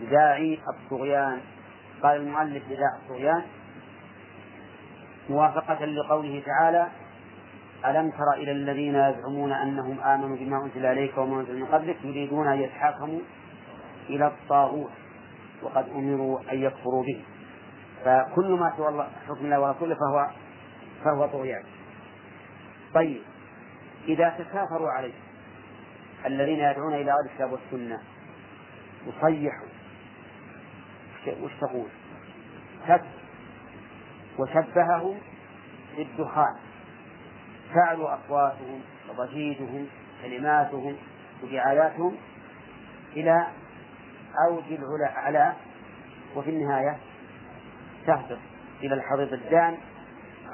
[0.00, 1.40] لداعي الطغيان
[2.02, 3.42] قال المؤلف لداعي الطغيان
[5.30, 6.88] موافقة لقوله تعالى
[7.86, 12.48] ألم تر إلى الذين يزعمون أنهم آمنوا بما أنزل إليك وما أنزل من قبلك يريدون
[12.48, 13.20] أن يتحاكموا
[14.08, 14.90] إلى الطاغوت
[15.62, 17.24] وقد أمروا أن يكفروا به.
[18.04, 20.30] فكل ما سوى حكم الله ورسوله فهو
[21.04, 21.62] فهو طغيان.
[22.94, 23.20] طيب
[24.08, 25.12] إذا تكاثروا عليه
[26.26, 28.00] الذين يدعون إلى غير الكتاب والسنة
[29.06, 29.68] يصيحوا
[31.28, 31.88] وش تقول؟
[34.38, 35.14] وشبهه
[35.96, 36.54] بالدخان.
[37.74, 39.86] تعلو أصواتهم وضجيجهم
[40.22, 40.96] كلماتهم
[41.42, 42.16] ودعاياتهم
[43.16, 43.46] إلى
[44.48, 44.64] أوج
[45.10, 45.52] العلا
[46.36, 46.96] وفي النهاية
[48.06, 48.38] تهبط
[48.82, 49.76] إلى الحضيض الدان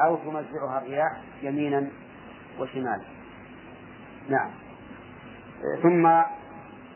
[0.06, 1.90] أو تمزعها الرياح يمينا
[2.58, 3.04] وشمالا.
[4.28, 4.50] نعم.
[5.82, 6.06] ثم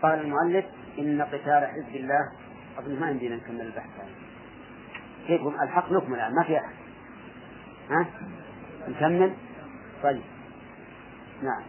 [0.03, 0.65] قال المؤلف
[0.99, 2.33] إن قتال حزب الله
[2.81, 4.15] أظن ما عندنا نكمل البحث هذا.
[5.27, 6.75] كيف؟ الحق نكمل الآن ما في أحد.
[7.91, 8.07] ها؟
[8.89, 9.35] نكمل؟
[10.03, 10.23] طيب.
[11.43, 11.63] نعم.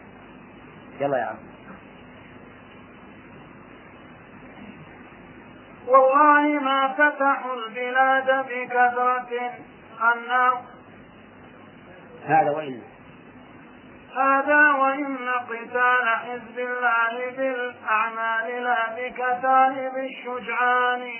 [0.99, 1.37] يلا يا عم.
[5.87, 9.51] والله ما فتحوا البلاد بكثرة.
[10.01, 10.51] أن
[12.25, 12.81] هذا وإن
[14.15, 21.11] هذا وإن قتال حزب الله بالأعمال لا بكتائب الشجعان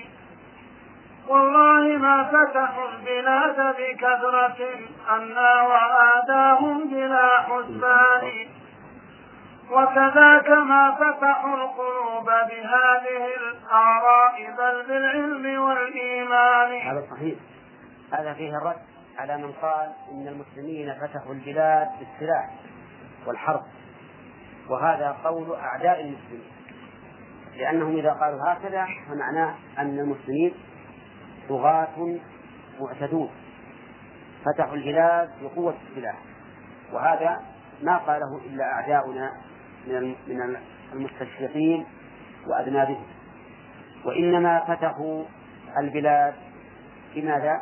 [1.28, 4.58] والله ما فتحوا البلاد بكثرة
[5.10, 8.48] أنا وآتاهم بلا حسبان.
[9.72, 16.82] وكذاك ما فتحوا القلوب بهذه الآراء بل بالعلم والإيمان.
[16.82, 17.36] هذا صحيح.
[18.14, 18.82] هذا فيه الرد
[19.20, 22.50] على من قال إن المسلمين فتحوا البلاد بالسلاح.
[23.28, 23.62] والحرب
[24.70, 26.52] وهذا قول أعداء المسلمين.
[27.58, 30.54] لأنهم إذا قالوا هكذا فمعناه أن المسلمين
[31.50, 32.20] طغاة
[32.80, 33.30] معتدون.
[34.46, 36.16] فتحوا البلاد بقوة السلاح.
[36.94, 37.42] وهذا
[37.84, 39.32] ما قاله إلا أعداؤنا
[40.28, 40.58] من
[40.94, 41.86] المستشرقين
[42.48, 43.06] وأذنابهم.
[44.06, 45.24] وإنما فتحوا
[45.78, 46.34] البلاد
[47.16, 47.62] بماذا؟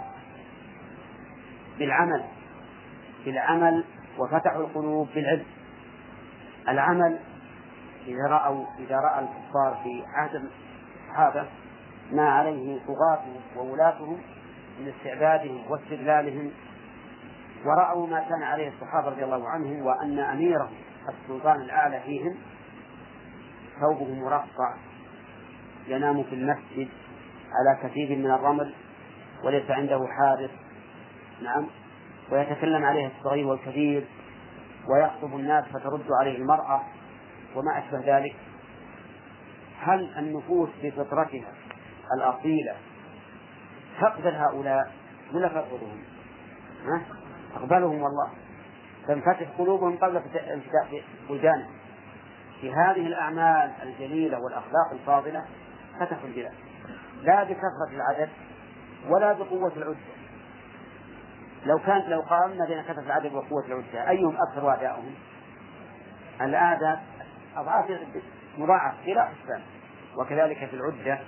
[1.80, 2.24] بالعمل.
[3.26, 3.84] بالعمل
[4.18, 5.46] وفتحوا القلوب بالعلم.
[6.70, 7.20] العمل
[8.08, 10.50] إذا رأوا إذا رأى الكفار في عهد
[11.06, 11.48] الصحابة
[12.12, 14.18] ما عليه طغاتهم وولاتهم
[14.80, 16.52] من استعبادهم واستذلالهم
[17.66, 20.74] ورأوا ما كان عليه الصحابة رضي الله عنهم وأن أميرهم
[21.10, 22.36] السلطان الأعلى فيهم
[23.80, 24.76] ثوبه مرقع
[25.88, 26.90] ينام في المسجد
[27.52, 28.74] على كثير من الرمل
[29.44, 30.52] وليس عنده حارس.
[31.44, 31.68] نعم.
[32.32, 34.06] ويتكلم عليه الصغير والكبير
[34.90, 36.82] ويخطب الناس فترد عليه المرأة
[37.56, 38.36] وما أشبه ذلك.
[39.80, 41.54] هل النفوس بفطرتها
[42.18, 42.76] الأصيلة
[44.02, 44.92] تقبل هؤلاء
[45.34, 46.00] ولا ترفضهم؟
[46.86, 47.02] ها؟
[47.56, 48.30] تقبلهم والله.
[49.08, 51.80] تنفتح قلوبهم قبل انفتاح بلدانهم
[52.62, 55.46] في هذه الأعمال الجليلة والأخلاق الفاضلة
[56.00, 56.54] فتحوا البلاد
[57.24, 58.30] لا بكثرة العدد
[59.10, 60.19] ولا بقوة العدة
[61.66, 65.14] لو كانت لو قارنا بين كثرة العدد وقوة العدة أيهم أكثر أعداؤهم؟
[66.42, 66.98] الآن
[67.56, 67.86] أضعاف
[68.58, 69.62] مضاعف بلا حسبان
[70.18, 71.20] وكذلك في العدة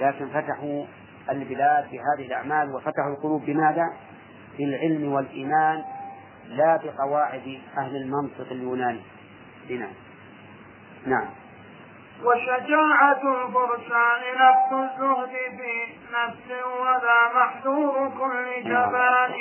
[0.00, 0.84] لكن فتحوا
[1.30, 3.84] البلاد بهذه الأعمال وفتحوا القلوب بماذا؟
[4.58, 5.84] بالعلم والإيمان
[6.46, 9.00] لا بقواعد أهل المنطق اليوناني
[9.70, 9.92] نعم
[11.06, 11.26] نعم
[12.24, 19.34] وشجاعة الفرسان نفس الزهد في نفس وذا محذور كل جبان.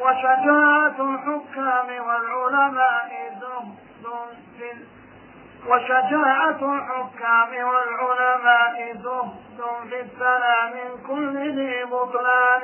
[0.00, 3.10] وشجاعة الحكام والعلماء
[3.40, 4.06] زهد
[4.58, 4.72] في
[5.68, 12.62] وشجاعة الحكام والعلماء زهد في الثنى من كل ذي بطلان.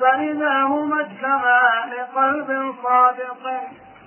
[0.00, 3.42] فإذا هما اجتمعا لقلب صادق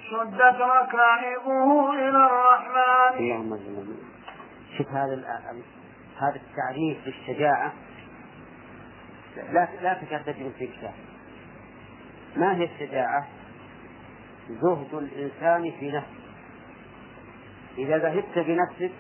[0.09, 3.17] شدت ركائبه إلى الرحمن.
[3.17, 3.59] اللهم
[4.77, 5.41] شوف هذا
[6.19, 7.73] هذا التعريف للشجاعة
[9.51, 10.93] لا لا تكاد تجد في كتاب
[12.35, 13.27] ما هي الشجاعة؟
[14.49, 16.19] زهد الإنسان في نفسه.
[17.77, 18.91] إذا ذهبت بنفسك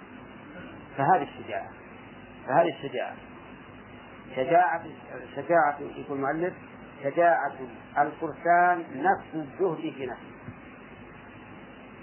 [0.97, 1.69] فهذه الشجاعة.
[2.47, 3.15] فهذه الشجاعة.
[4.35, 4.83] شجاعة
[5.35, 6.53] شجاعة يقول المؤلف
[7.03, 7.53] شجاعة
[7.97, 10.28] الفرسان نفس الزهد في نفسه.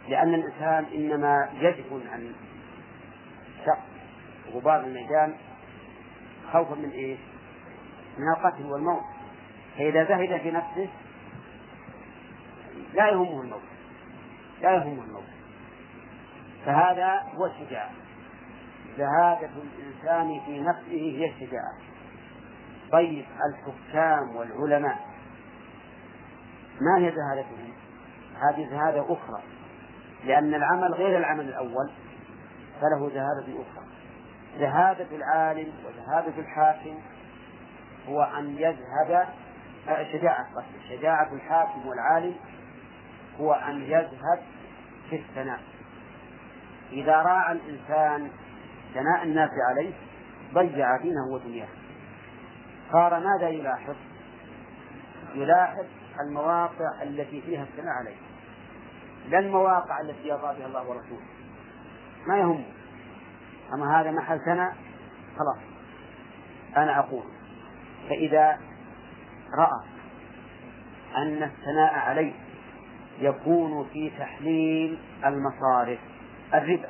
[0.09, 2.33] لأن الإنسان إنما يجبن عن
[3.67, 3.79] شق
[4.53, 5.35] غبار الميدان
[6.53, 7.19] خوفا من إيش؟
[8.19, 9.05] من القتل والموت.
[9.79, 10.89] فإذا زهد في نفسه
[12.95, 13.63] لا يهمه الموت.
[14.63, 15.25] لا يهمه الموت.
[16.67, 17.91] فهذا هو الشجاعة.
[18.99, 21.77] زهادة الإنسان في نفسه هي الشجاعة.
[22.93, 24.99] طيب الحكام والعلماء
[26.81, 27.73] ما هي زهادتهم؟
[28.35, 29.56] هذه زهادة أخرى.
[30.25, 31.91] لأن العمل غير العمل الأول
[32.81, 33.87] فله زهادة أخرى.
[34.59, 36.99] زهادة العالم وزهادة الحاكم
[38.09, 39.29] هو أن يذهب
[40.13, 40.47] شجاعة
[40.89, 42.35] شجاعة الحاكم والعالم
[43.41, 44.43] هو أن يذهب
[45.11, 45.61] في الثناء.
[46.93, 48.31] إذا راعى الإنسان
[48.95, 49.93] ثناء الناس عليه
[50.55, 51.69] ضيع دينه ودنياه.
[52.93, 53.97] صار ماذا يلاحظ؟
[55.35, 55.85] يلاحظ
[56.21, 58.26] المواقع التي فيها الثناء عليه.
[59.29, 61.27] لا المواقع التي يرضى بها الله ورسوله.
[62.27, 62.65] ما يهم.
[63.75, 64.77] أما هذا محل ثناء
[65.39, 65.59] خلاص.
[66.77, 67.23] أنا أقول
[68.09, 68.59] فإذا
[69.59, 69.81] رأى
[71.17, 72.33] أن الثناء عليه
[73.21, 75.99] يكون في تحليل المصارف
[76.55, 76.89] الربا.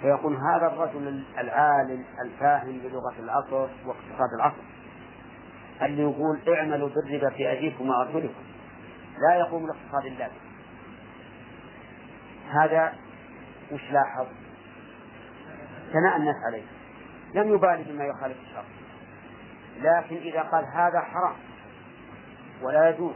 [0.00, 4.62] فيكون هذا الرجل العالم الفاهم بلغة العصر واقتصاد العصر
[5.82, 8.42] اللي يقول اعملوا بالربا في أيديكم وأرجلكم.
[9.28, 10.53] لا يقوم الاقتصاد إلا به.
[12.50, 12.92] هذا
[13.72, 14.26] وش لاحظ؟
[15.92, 16.64] ثناء الناس عليه.
[17.34, 18.64] لم يبالي بما يخالف الشرع.
[19.76, 21.36] لكن إذا قال هذا حرام
[22.62, 23.14] ولا يجوز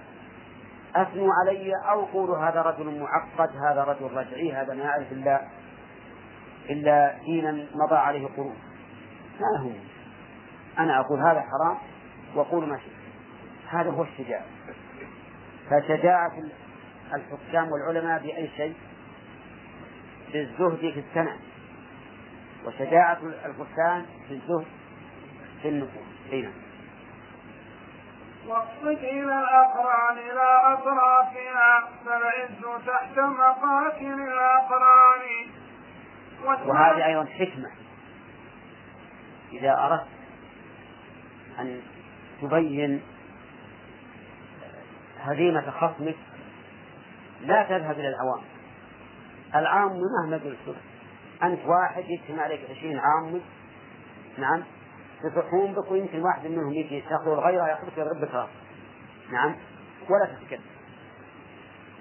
[0.96, 5.48] أثنوا علي أو قولوا هذا رجل معقد هذا رجل رجعي هذا ما يعرف إلا
[6.70, 8.56] إلا دينا مضى عليه قرون.
[9.40, 9.70] ما هو
[10.78, 11.78] أنا أقول هذا حرام
[12.34, 12.92] وأقول ما شئت.
[13.68, 14.44] هذا هو الشجاعة.
[15.70, 16.32] فشجاعة
[17.14, 18.74] الحكام والعلماء بأي شيء؟
[20.32, 21.38] بالزهد في السنة.
[22.64, 24.66] وشجاعة الفرسان في الزهد
[25.62, 26.32] في النفوس.
[26.32, 26.52] هنا
[28.46, 35.46] واقصد إلى الأقران إلى أطرافها فالعز تحت مقاتل الأقران.
[36.44, 37.70] وهذه أيضا حكمة.
[39.52, 40.08] إذا أردت
[41.58, 41.80] أن
[42.42, 43.02] تبين
[45.20, 46.16] هزيمة خصمك
[47.40, 48.57] لا تذهب إلى العوام.
[49.54, 50.76] العام مهما قلت
[51.42, 53.40] أنت واحد يجتمع عليك عشرين عام.
[54.38, 54.62] نعم.
[55.24, 58.48] يصحون بك ويمكن واحد منهم يجي تاخذ الغيرة يأخذك يضرب بك
[59.32, 59.56] نعم.
[60.10, 60.60] ولا تتكلم.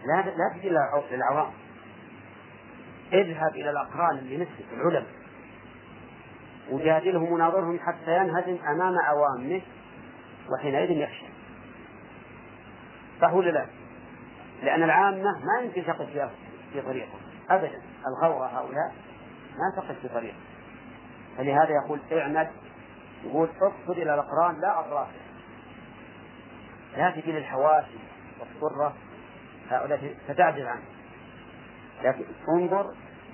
[0.06, 0.70] لا لا تجي
[1.12, 1.52] للعوام.
[3.14, 5.18] اذهب إلى الأقران اللي مثلك العلماء.
[6.72, 9.62] وجادلهم وناظرهم حتى ينهزم أمام عوامه
[10.50, 11.26] وحينئذ يخشى.
[13.22, 13.66] صح ولا لا؟
[14.64, 16.30] لأن العامة ما يمكن تقف
[16.74, 18.94] في طريقهم أبدا الغورة هؤلاء
[19.58, 20.48] ما تقف في طريقهم
[21.38, 22.48] فلهذا يقول اعمل
[23.24, 25.08] يقول اقصد إلى الأقران لا أطراف.
[26.98, 27.98] لا تجي للحواشي
[28.40, 28.94] والصرة
[29.70, 30.84] هؤلاء فتعجز عنه.
[32.04, 32.94] لكن انظر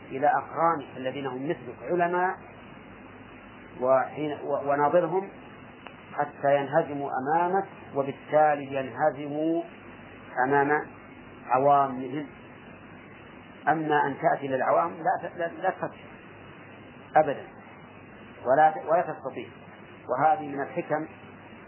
[0.09, 2.35] إلى أقرانك الذين هم مثلك علماء
[3.81, 5.29] وحين وناظرهم
[6.13, 7.65] حتى ينهزموا أمامك
[7.95, 9.63] وبالتالي ينهزموا
[10.47, 10.87] أمام
[11.49, 12.27] عوامهم.
[13.67, 15.73] أما أن تأتي للعوام لا لا, لا
[17.15, 17.43] أبدا.
[18.45, 19.47] ولا ولا تستطيع.
[20.09, 21.07] وهذه من الحكم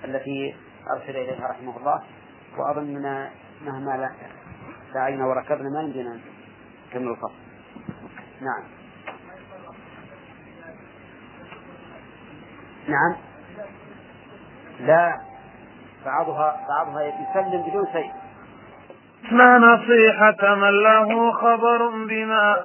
[0.03, 0.55] التي
[0.95, 2.03] أرشد إليها رحمه الله.
[2.57, 3.27] وأظن
[3.65, 4.11] مهما
[4.93, 6.19] سعينا وركبنا ما يمكن
[6.93, 7.33] كمل الفصل.
[8.41, 8.63] نعم.
[12.87, 13.15] نعم.
[14.79, 15.21] لا.
[16.05, 18.24] بعضها بعضها يسلم بدون شيء.
[19.31, 22.63] ما نصيحة من له خبر بما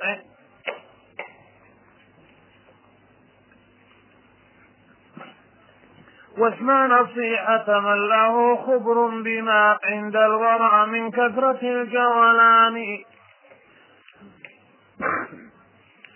[6.39, 12.99] واسمع نصيحة من له خبر بما عند الورع من كثرة الجولان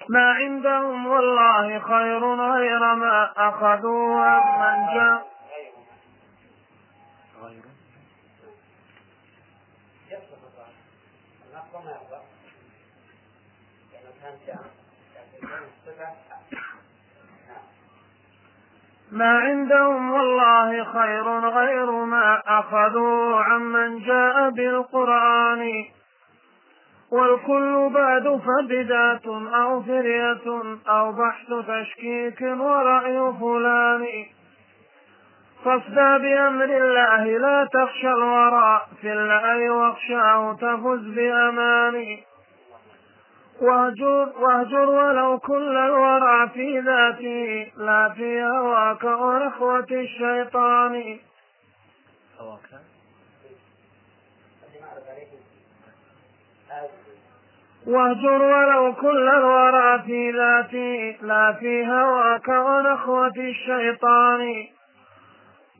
[0.09, 5.34] ما عندهم والله خير غير ما أخذوا عمن جاء
[19.13, 25.85] ما عندهم والله خير غير ما أخذوا عمن جاء بالقرآن.
[27.11, 34.07] والكل بعد فبدعة أو فرية أو بحث تشكيك ورأي فلان.
[35.65, 42.19] فاصدى بأمر الله لا تخشى الورى في الله واخشاه تفز بأمان
[43.61, 51.19] واهجر, واهجر ولو كل الورى في ذاته لا في هواك ونخوة الشيطان.
[57.87, 64.67] واهجر ولو كل الورى في ذاتي لا في هواك ونخوة الشيطان.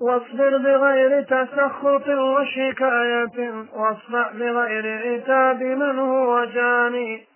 [0.01, 7.34] واصبر بغير تسخط وشكاية واصفح بغير عتاب من هو جاني.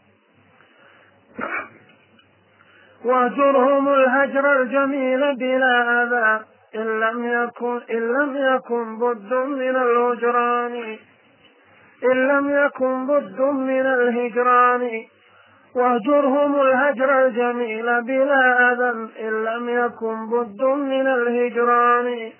[3.05, 6.45] واهجرهم الهجر الجميل بلا أذى
[6.75, 10.99] إن لم يكن إن لم يكن بد من الهجران.
[12.05, 15.05] إن لم يكن بد من الهجران.
[15.75, 18.91] واهجرهم الهجر الجميل بلا أذى
[19.21, 22.33] إن لم يكن بد من الهجران.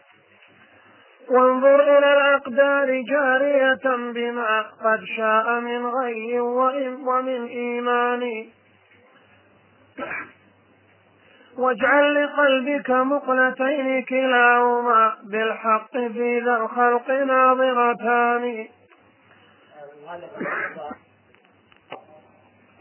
[1.31, 8.49] وانظر إلى الأقدار جارية بما قد شاء من غي ومن إيمان.
[11.59, 18.69] واجعل لقلبك مقلتين كلاهما بالحق في ذا الخلق ناظرتان.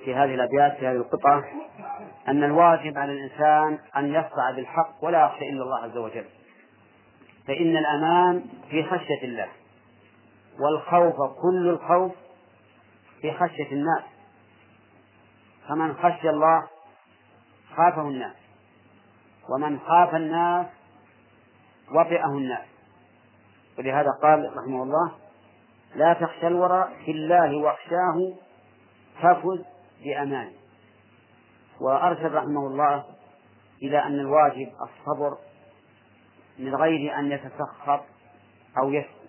[0.05, 1.43] في هذه الأبيات في هذه القطعة
[2.27, 6.25] أن الواجب على الإنسان أن يصدع بالحق ولا يخشى إلا الله عز وجل.
[7.47, 9.47] فإن الأمان في خشية الله
[10.59, 12.11] والخوف كل الخوف
[13.21, 14.03] في خشية الناس.
[15.69, 16.67] فمن خشي الله
[17.77, 18.35] خافه الناس
[19.49, 20.67] ومن خاف الناس
[21.91, 22.65] وطئه الناس.
[23.77, 25.11] ولهذا قال رحمه الله
[25.95, 28.33] لا تخشى الورى في الله واخشاه
[29.21, 29.65] تفز
[30.03, 30.51] بأمان
[31.81, 33.03] وأرشد رحمه الله
[33.83, 35.37] إلى أن الواجب الصبر
[36.59, 38.03] من غير أن يتسخط
[38.77, 39.27] أو يشكو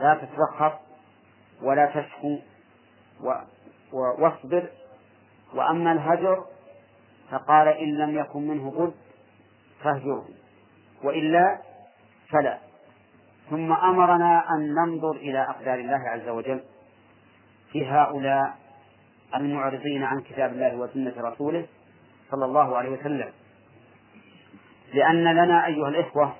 [0.00, 0.78] لا تتسخط
[1.62, 2.38] ولا تشكو
[3.92, 4.68] واصبر
[5.54, 6.44] وأما الهجر
[7.30, 8.94] فقال إن لم يكن منه بد
[9.82, 10.28] فاهجره
[11.04, 11.58] وإلا
[12.30, 12.58] فلا.
[13.50, 16.60] ثم أمرنا أن ننظر إلى أقدار الله عز وجل
[17.72, 18.54] في هؤلاء
[19.34, 21.66] المعرضين عن كتاب الله وسنة رسوله
[22.30, 23.32] صلى الله عليه وسلم.
[24.94, 26.36] لأن لنا أيها الإخوة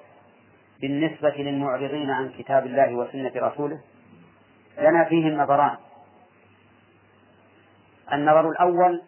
[0.80, 3.80] بالنسبة للمعرضين عن كتاب الله وسنة رسوله
[4.78, 5.76] لنا فيهم نظران.
[8.12, 9.02] النظر الأول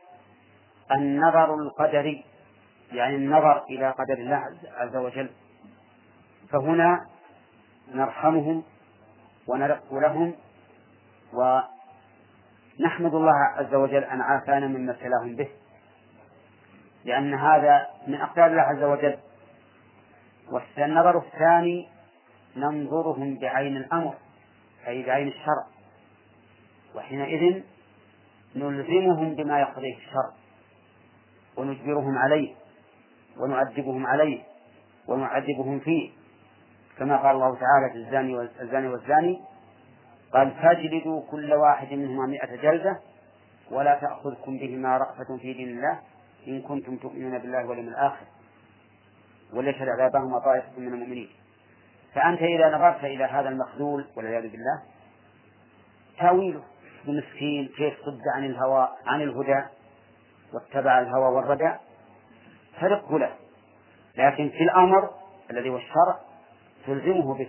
[0.92, 2.24] النظر القدري
[2.92, 4.42] يعني النظر إلى قدر الله
[4.76, 5.30] عز وجل.
[6.50, 7.06] فهنا
[7.94, 8.62] نرحمهم
[9.46, 10.34] ونرق لهم
[11.32, 15.48] ونحمد الله عز وجل أن عافانا مما ابتلاهم به.
[17.04, 19.18] لأن هذا من أقدار الله عز وجل.
[20.52, 21.88] والنظر الثاني
[22.56, 24.14] ننظرهم بعين الأمر
[24.86, 25.66] أي بعين الشرع.
[26.94, 27.62] وحينئذ
[28.56, 30.32] نلزمهم بما يقضيه الشرع.
[31.56, 32.54] ونجبرهم عليه
[33.36, 34.42] ونؤدبهم عليه
[35.08, 36.10] ونعذبهم فيه.
[36.98, 39.40] كما قال الله تعالى في الزاني والزاني والزاني
[40.32, 43.00] قال فاجلدوا كل واحد منهما مئة جلدة
[43.70, 46.00] ولا تأخذكم بهما رأفة في دين الله
[46.48, 48.26] إن كنتم تؤمنون بالله واليوم الآخر.
[49.52, 51.28] وليشهد عذابهما طائفة من المؤمنين.
[52.14, 54.82] فأنت إذا نظرت إلى هذا المخذول والعياذ بالله
[56.18, 56.62] تأويله.
[57.08, 59.62] المسكين كيف صد عن الهوى عن الهدى
[60.54, 61.72] واتبع الهوى والردى
[62.80, 63.32] فرقه له
[64.16, 65.10] لكن في الأمر
[65.50, 66.18] الذي هو الشرع
[66.86, 67.48] تلزمه به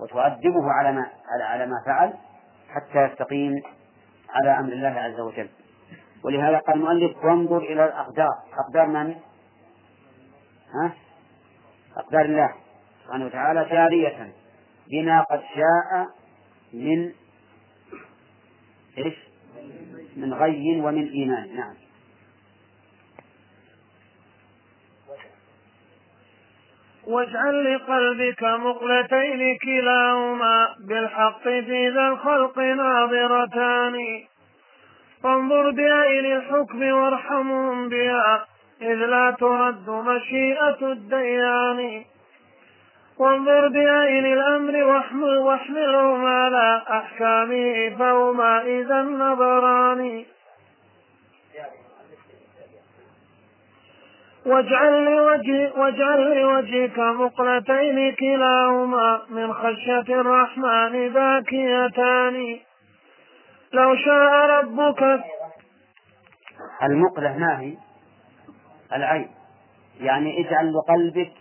[0.00, 1.06] وتؤدبه على ما
[1.42, 2.12] على ما فعل
[2.68, 3.52] حتى يستقيم
[4.30, 5.48] على أمر الله عز وجل
[6.24, 9.14] ولهذا قال المؤلف وانظر إلى الأقدار أقدار من؟
[10.74, 10.92] ها؟
[11.96, 12.54] أقدار الله
[13.04, 14.32] سبحانه وتعالى جارية
[14.90, 16.06] بما قد شاء
[16.72, 17.12] من
[18.98, 19.14] إيش؟
[20.16, 21.56] من غي ومن إيمان.
[21.56, 21.74] نعم.
[27.06, 33.96] واجعل لقلبك مقلتين كلاهما بالحق في ذا الخلق ناظرتان.
[35.22, 38.46] فانظر بعين الحكم وارحمهم بها
[38.82, 42.04] إذ لا ترد مشيئة الديان.
[43.18, 50.24] وانظر بعين الأمر واحمل واحملهم على أحكامه فهما إذا النظران
[54.46, 62.58] واجعل لوجه واجعل لوجهك مقلتين كلاهما من خشية الرحمن باكيتان.
[63.72, 65.20] لو شاء ربك
[66.82, 67.74] المقلة ما هي؟
[68.92, 69.28] العين.
[70.00, 71.32] يعني اجعل لقلبك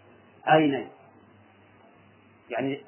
[0.45, 0.89] عينين.
[2.57, 2.83] يعني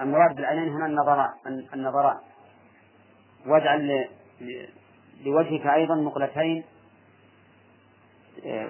[0.00, 1.30] المراد بالعينين هنا النظران
[1.74, 2.18] النظران.
[3.46, 4.08] واجعل
[5.24, 6.64] لوجهك أيضا مقلتين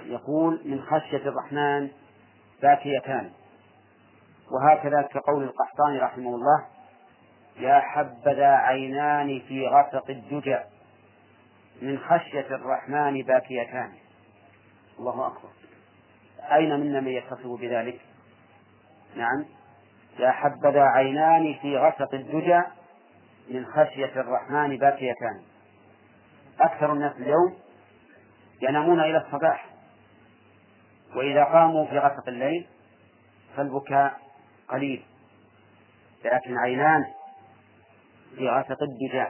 [0.06, 1.90] يقول من خشية الرحمن
[2.62, 3.30] باكيتان.
[4.51, 6.66] وهكذا كقول القحطاني رحمه الله
[7.59, 10.59] يا حبذا عينان في غسق الدجى.
[11.82, 13.92] من خشية الرحمن باكيتان.
[14.98, 15.48] الله أكبر.
[16.52, 18.01] أين منا من يتصف بذلك؟
[19.16, 19.44] نعم.
[20.19, 22.62] يا حبذا عينان في غسق الدجى
[23.51, 25.43] من خشية الرحمن باكيتان
[26.61, 27.55] أكثر الناس اليوم
[28.62, 29.66] ينامون إلى الصباح
[31.16, 32.66] وإذا قاموا في غسق الليل
[33.57, 34.20] فالبكاء
[34.69, 35.05] قليل.
[36.24, 37.05] لكن عينان
[38.36, 39.27] في غسق الدجى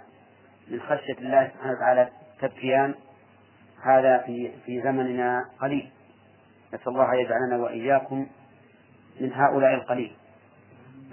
[0.69, 2.95] من خشية الله سبحانه وتعالى تبكيان
[3.85, 5.91] هذا في في زمننا قليل.
[6.75, 8.27] نسأل الله أن يجعلنا وإياكم
[9.21, 10.17] من هؤلاء القليل.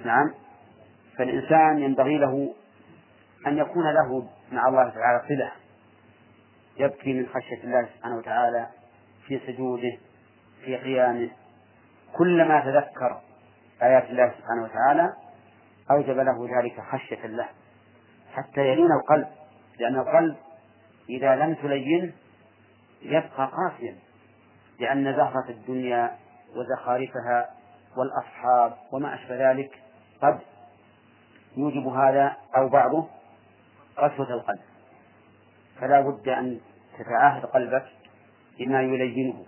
[0.06, 0.34] نعم.
[1.18, 2.54] فالإنسان ينبغي له
[3.48, 5.52] أن يكون له مع الله تعالى صلة.
[6.78, 8.68] يبكي من خشية الله سبحانه وتعالى
[9.28, 9.98] في سجوده
[10.66, 11.30] في قيامه.
[12.14, 13.22] كلما تذكر
[13.84, 15.14] آيات الله سبحانه وتعالى
[15.92, 17.48] أوجب له ذلك خشية الله.
[18.34, 19.28] حتى يلين القلب.
[19.80, 20.36] لأن القلب
[21.10, 22.12] إذا لم تلينه
[23.02, 23.96] يبقى قاسيا.
[24.80, 26.18] لأن زهرة الدنيا
[26.56, 27.50] وزخارفها
[27.98, 29.72] والأصحاب وما أشبه ذلك
[30.22, 30.40] قد
[31.58, 33.08] يوجب هذا أو بعضه
[33.98, 34.60] قسوة القلب.
[35.80, 36.60] فلا بد أن
[37.00, 37.86] تتعاهد قلبك
[38.60, 39.46] بما يلينه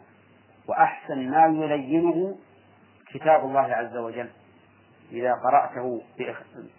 [0.68, 2.36] وأحسن ما يلينه
[3.14, 4.30] كتاب الله عز وجل.
[5.12, 6.02] إذا قرأته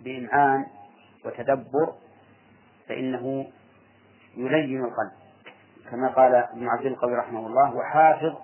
[0.01, 0.67] بإمعان
[1.25, 1.93] وتدبر
[2.89, 3.47] فإنه
[4.37, 5.25] يلين القلب.
[5.91, 8.35] كما قال ابن عبد القوي رحمه الله وحافظ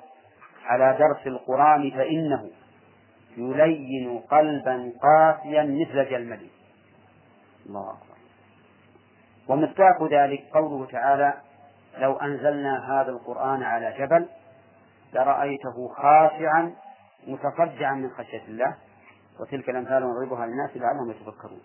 [0.64, 2.50] على درس القرآن فإنه
[3.36, 6.50] يلين قلبا قاسيا مثل جلمدي.
[7.66, 8.16] الله أكبر.
[9.48, 11.34] ومصداق ذلك قوله تعالى
[11.98, 14.28] لو أنزلنا هذا القرآن على جبل
[15.14, 16.74] لرأيته خاشعا
[17.26, 18.74] متصدعا من خشية الله.
[19.40, 21.60] وتلك الأمثال نضربها للناس لعلهم يتفكرون.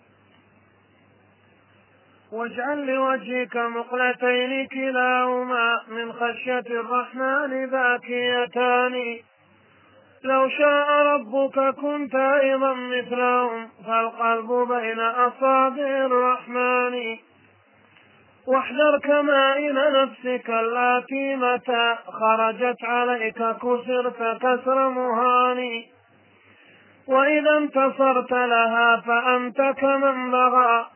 [2.32, 9.18] واجعل لوجهك مقلتين كلاهما من خشية الرحمن باكيتان.
[10.24, 17.16] لو شاء ربك كنت أيضا مثلهم فالقلب بين أصابع الرحمن.
[18.46, 25.86] واحذر كمائن نفسك التي متى خرجت عليك كسرت كسر مهاني
[27.08, 30.86] وإذا انتصرت لها فأنت كمن بغى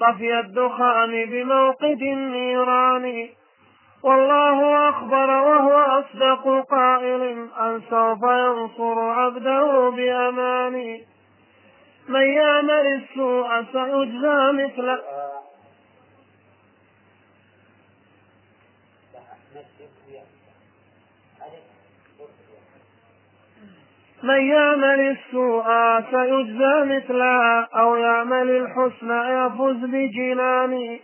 [0.00, 3.28] طفي الدخان بموقد النيران.
[4.06, 7.22] والله أخبر وهو أصدق قائل
[7.60, 11.00] أن سوف ينصر عبده بأمان
[12.08, 14.98] من يعمل السوء سيجزى مثل
[24.22, 25.64] من يعمل السوء
[26.10, 30.98] سيجزى مثلها أو يعمل الحسنى يفز بجنان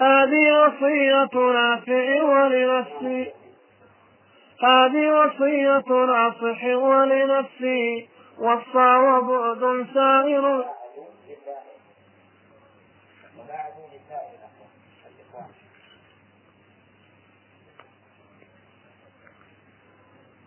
[0.00, 3.32] هذه وصية نافع ولنفسي.
[4.62, 8.08] هذه وصية ناصح ولنفسي.
[8.38, 10.64] وصى وبعد سائر.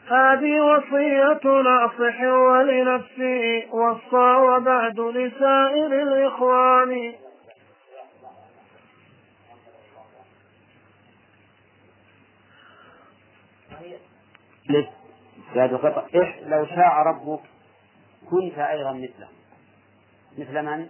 [0.08, 3.68] هذه وصية ناصح ولنفسي.
[3.72, 7.23] وصى وبعد لسائر الإخوان.
[15.56, 17.40] زاد قطع إح لو شاء ربك
[18.30, 19.28] كنت أيضا مثله.
[20.38, 20.88] مثل من؟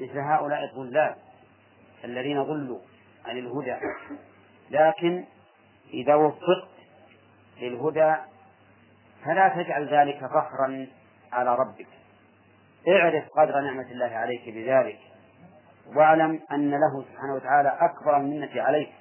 [0.00, 1.14] مثل هؤلاء الضلال
[2.04, 2.78] الذين ضلوا
[3.24, 3.76] عن الهدى.
[4.70, 5.24] لكن
[5.92, 6.68] إذا وفقت
[7.60, 8.14] للهدى
[9.24, 10.86] فلا تجعل ذلك فخرا
[11.32, 11.88] على ربك.
[12.88, 14.98] اعرف قدر نعمة الله عليك بذلك
[15.96, 18.92] واعلم أن له سبحانه وتعالى أكبر المنة عليك.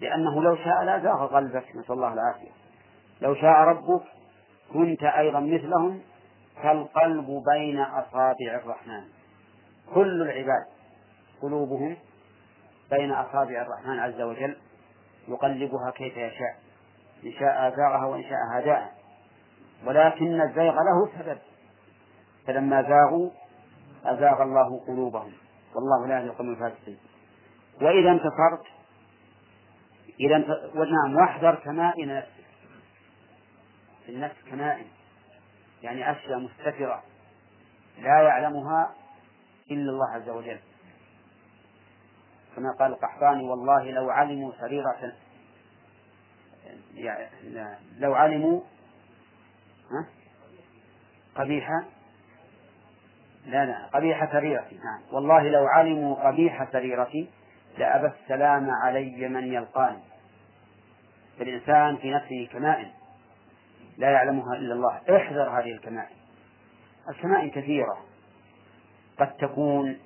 [0.00, 2.50] لأنه لو شاء لا زاغ قلبك نسأل الله العافية.
[3.20, 4.02] لو شاء ربك
[4.72, 6.00] كنت أيضا مثلهم
[6.62, 9.04] فالقلب بين أصابع الرحمن.
[9.94, 10.66] كل العباد
[11.42, 11.96] قلوبهم
[12.90, 14.56] بين أصابع الرحمن عز وجل
[15.28, 16.56] يقلبها كيف يشاء
[17.24, 18.90] إن شاء أزاغها وإن شاء هداها.
[19.86, 21.38] ولكن الزيغ له سبب.
[22.46, 23.30] فلما زاغوا
[24.04, 25.32] أزاغ الله قلوبهم.
[25.74, 26.98] والله لا القوم الفاسقين.
[27.82, 28.79] وإذا انتصرت
[30.20, 30.38] إذا
[30.74, 32.44] نعم واحذر كمائن نفسك
[34.08, 34.86] النفس كمائن
[35.82, 37.02] يعني أشياء مستترة
[37.98, 38.94] لا يعلمها
[39.70, 40.58] إلا الله عز وجل.
[42.56, 45.12] كما قال القحطاني والله لو علموا سريرة
[46.94, 47.28] يعني
[47.98, 48.60] لو علموا
[51.36, 51.84] قبيحة
[53.46, 55.02] لا لا قبيح سريرتي نعم.
[55.12, 57.30] والله لو علموا قبيح سريرتي
[57.78, 60.09] لأبى السلام علي من يلقاني.
[61.40, 62.90] فالإنسان في نفسه كمائن
[63.96, 65.00] لا يعلمها إلا الله.
[65.16, 66.16] احذر هذه الكمائن.
[67.08, 68.04] الكمائن كثيرة.
[69.18, 69.98] قد تكون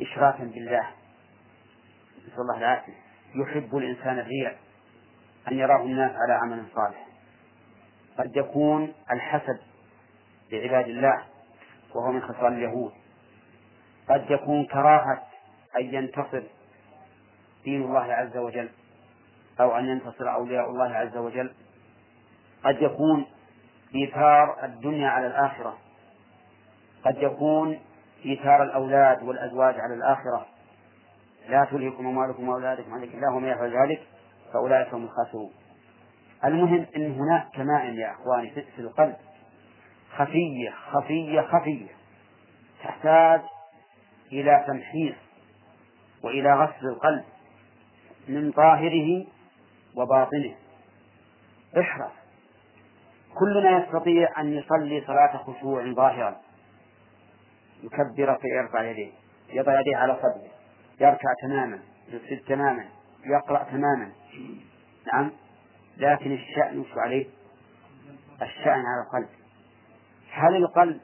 [0.00, 0.90] إشراكا بالله.
[2.26, 2.92] نسأل الله العافية.
[3.34, 4.58] يحب الإنسان الرياء
[5.48, 7.06] أن يراه الناس على عمل صالح.
[8.18, 9.60] قد يكون الحسد
[10.52, 11.24] لعباد الله
[11.94, 12.92] وهو من خصال اليهود.
[14.08, 15.22] قد يكون كراهة
[15.80, 16.42] أن ينتصر
[17.64, 18.68] دين الله عز وجل.
[19.60, 21.52] أو أن ينتصر أولياء الله عز وجل
[22.64, 23.26] قد يكون
[23.94, 25.78] إيثار الدنيا على الآخرة
[27.04, 27.78] قد يكون
[28.24, 30.46] إيثار الأولاد والأزواج على الآخرة.
[31.48, 34.02] لا تلهكم أموالكم وأولادكم ذكر الله ومن يفعل ذلك
[34.52, 35.50] فأولئك هم الخاسرون.
[36.44, 39.16] المهم أن هناك كمائن يا أخواني في القلب
[40.16, 41.88] خفية خفية خفية
[42.84, 43.40] تحتاج
[44.32, 45.14] إلى تمحيص
[46.22, 47.24] وإلى غسل القلب
[48.28, 49.26] من ظاهره
[49.98, 50.54] وباطنه.
[51.80, 52.12] احرص.
[53.34, 56.36] كلنا يستطيع أن يصلي صلاة خشوع ظاهرا.
[57.82, 59.12] يكبر فيرفع يديه.
[59.48, 60.50] يضع يديه على صدره.
[61.00, 61.78] يركع تماما.
[62.08, 62.84] يسجد تماما.
[63.24, 64.12] يقرأ تماما.
[65.12, 65.30] نعم.
[65.96, 67.26] لكن الشأن وش عليه؟
[68.42, 69.28] الشأن على القلب.
[70.32, 71.00] هل القلب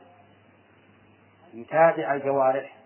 [1.54, 2.76] يتابع الجوارح؟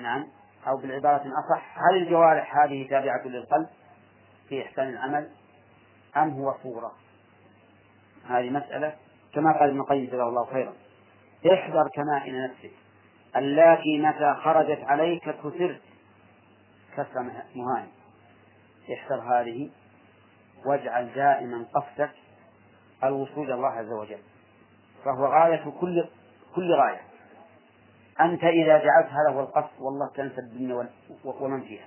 [0.00, 0.26] نعم.
[0.66, 3.68] أو بالعبارة أصح هل الجوارح هذه تابعة للقلب؟
[4.48, 5.30] في إحسان العمل
[6.16, 6.92] أم هو صورة؟
[8.28, 8.94] هذه مسألة
[9.34, 10.72] كما قال ابن القيم جزاه الله خيرا.
[11.52, 12.70] احذر كمائن نفسك.
[13.36, 15.80] اللاتي متى خرجت عليك كسرت.
[16.96, 17.22] كسر
[17.54, 17.88] مهان.
[18.92, 19.70] احذر هذه.
[20.66, 22.10] واجعل دائما قصدك
[23.04, 24.22] الوصول إلى الله عز وجل.
[25.04, 26.08] فهو غاية كل
[26.54, 27.00] كل غاية.
[28.20, 30.88] أنت إذا جعلت هذا هو القصد والله تنسى الدنيا
[31.24, 31.86] ومن فيها.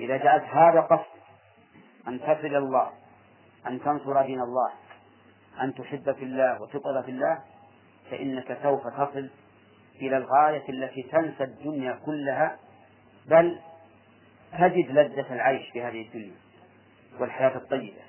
[0.00, 1.19] إذا جعلت هذا قصد
[2.10, 2.90] أن تصل الله
[3.66, 4.70] أن تنصر دين الله
[5.60, 7.38] أن تحب في الله وتبغض في الله
[8.10, 9.30] فإنك سوف تصل
[10.02, 12.56] إلى الغاية التي تنسى الدنيا كلها
[13.26, 13.58] بل
[14.58, 16.34] تجد لذة العيش في هذه الدنيا
[17.20, 18.02] والحياة الطيبة.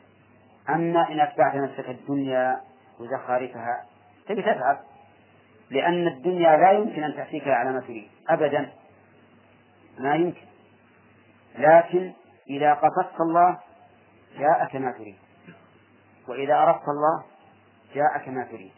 [0.69, 2.61] أما إن أتبعت نفسك الدنيا
[2.99, 3.85] وزخارفها
[4.27, 4.79] تبي تتعب
[5.69, 8.69] لأن الدنيا لا يمكن أن تأتيك على ما تريد أبدا
[9.99, 10.45] ما يمكن.
[11.57, 12.13] لكن
[12.49, 13.59] إذا قصدت الله
[14.37, 15.17] جاءك ما تريد.
[16.27, 17.23] وإذا أردت الله
[17.93, 18.71] جاءك ما تريد.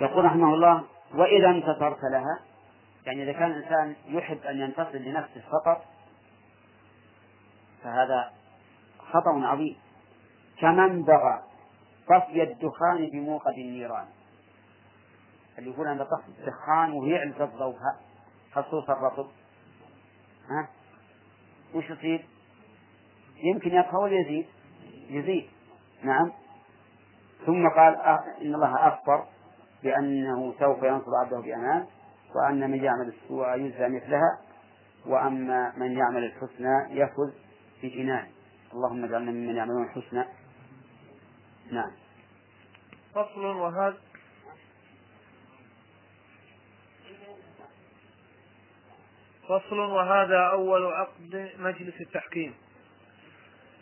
[0.00, 0.84] يقول رحمه الله
[1.14, 2.40] وإذا انتصرت لها
[3.06, 5.84] يعني إذا كان الإنسان يحب أن ينتصر لنفسه فقط
[7.82, 8.32] فهذا
[8.98, 9.76] خطأ عظيم.
[10.60, 11.42] كمن بغى
[12.08, 14.06] طفي الدخان بموقد النيران.
[15.58, 17.78] اللي يقول أنا طفي الدخان ويعلق الضوء
[18.52, 19.28] خصوص الرطب.
[20.50, 20.68] ها؟
[21.74, 22.26] وش يصير؟
[23.42, 24.46] يمكن يبقى ولا يزيد؟
[25.08, 25.48] يزيد.
[26.02, 26.32] نعم.
[27.46, 27.94] ثم قال
[28.42, 29.24] إن الله أخبر
[29.82, 31.86] بأنه سوف ينصر عبده بأمان
[32.34, 34.38] وأن من يعمل السوء يجزى مثلها
[35.06, 37.32] وأما من يعمل الحسنى يفز
[37.80, 38.26] في جنان
[38.74, 40.24] اللهم اجعلنا ممن يعملون الحسنى.
[41.72, 41.90] نعم.
[43.14, 43.96] فصل وهذا.
[49.48, 52.54] فصل وهذا أول عقد مجلس التحكيم.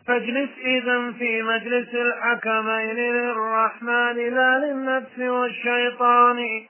[0.07, 6.67] فاجلس إذا في مجلس الحكمين للرحمن لا للنفس والشيطان.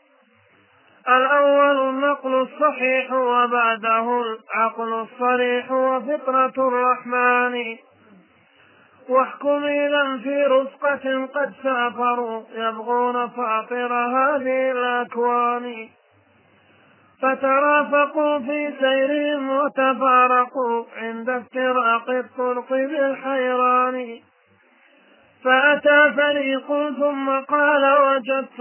[1.09, 7.77] الأول النقل الصحيح وبعده العقل الصريح وفطرة الرحمن.
[9.09, 15.89] واحكم إذا في رزقة قد سافروا يبغون فاطر هذه الأكوان.
[17.23, 24.21] فترافقوا في سيرهم وتفارقوا عند افتراق الطرق بالحيران.
[25.45, 26.67] فأتى فريق
[26.99, 28.61] ثم قال وجدت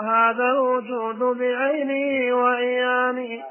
[0.00, 3.42] هذا الوجود بعيني وإياني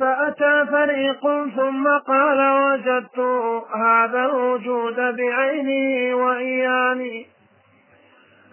[0.00, 1.20] فأتى فريق
[1.56, 3.18] ثم قال وجدت
[3.74, 7.33] هذا الوجود بعيني وإياني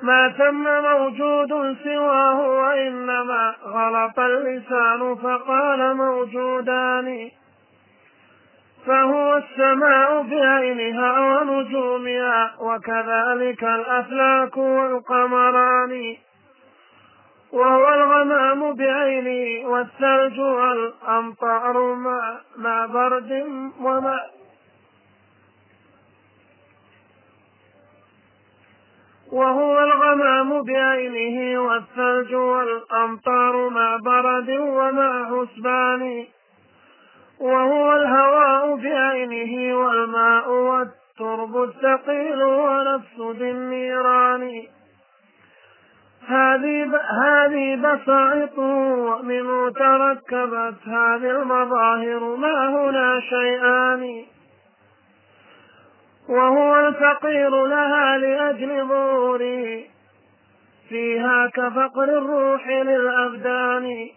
[0.01, 7.29] ما ثم موجود سواه وإنما غلط اللسان فقال موجودان.
[8.87, 16.15] فهو السماء بعينها ونجومها وكذلك الأفلاك والقمران.
[17.53, 21.93] وهو الغمام بعينه والثلج والأمطار
[22.57, 23.45] مع, برد
[23.81, 24.19] ومع
[29.31, 36.25] وهو الغمام بعينه والثلج والأمطار مع برد ومع حسبان.
[37.39, 44.63] وهو الهواء بعينه والماء والترب الثقيل ونفس ذي النيران.
[46.27, 54.25] هذه بسائط ومنه تركبت هذه المظاهر ما هنا شيئان.
[56.31, 59.83] وهو الفقير لها لأجل ظهوره
[60.89, 64.09] فيها كفقر الروح للأبدان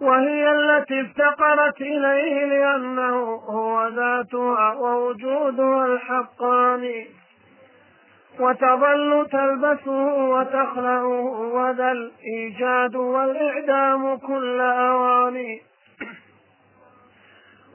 [0.00, 7.04] وهي التي افتقرت إليه لأنه هو ذاتها ووجودها الحقان.
[8.40, 15.60] وتظل تلبسه وتخلعه وذا الإيجاد والإعدام كل أواني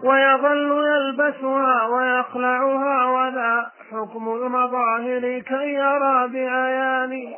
[0.04, 7.34] ويظل يلبسها ويخلعها ولا حكم المظاهر كي يرى بعيان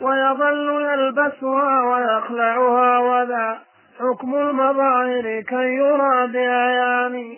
[0.00, 3.58] ويظل يلبسها ويخلعها ولا
[3.98, 7.36] حكم المظاهر كي يرى بعيان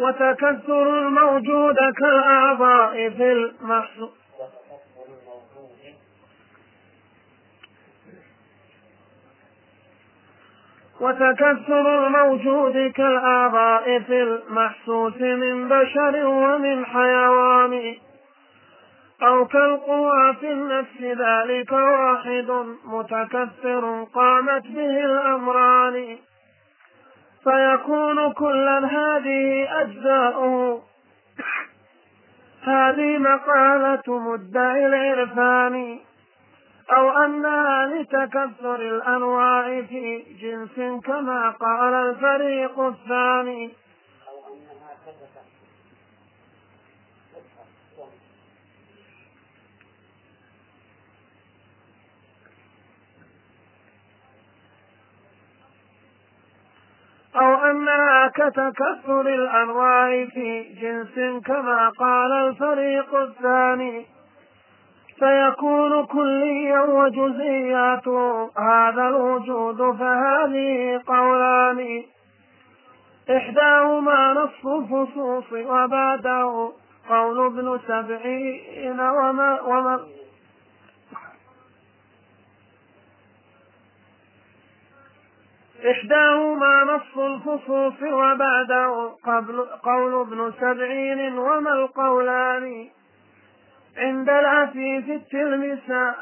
[0.00, 4.10] وتكثر الموجود كالأعضاء في المحصول
[11.00, 17.94] وتكثر الموجود كالأعضاء في المحسوس من بشر ومن حيوان.
[19.22, 22.50] أو كالقوى في النفس ذلك واحد
[22.84, 26.18] متكثر قامت به الأمران.
[27.44, 30.82] فيكون كلا هذه أجزاؤه
[32.62, 35.98] هذه مقالة مدعي العرفان
[36.96, 43.70] أو أنها لتكثر الأنواع في جنس كما قال الفريق الثاني.
[57.36, 64.06] أو أنها كتكثر الأنواع في جنس كما قال الفريق الثاني.
[65.18, 68.08] فيكون كليا وجزئيات
[68.58, 72.02] هذا الوجود فهذه قولان.
[73.36, 76.72] إحداهما نصف الخصوص وبعده
[77.10, 80.00] قول ابن سبعين وما, وما
[85.84, 92.88] إحداهما نص الخصوص وبعده قبل قول ابن سبعين وما القولان.
[93.96, 96.14] عند العفيف التلمسا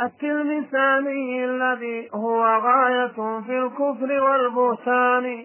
[0.00, 5.44] التلمساني الذي هو غاية في الكفر والبهتان.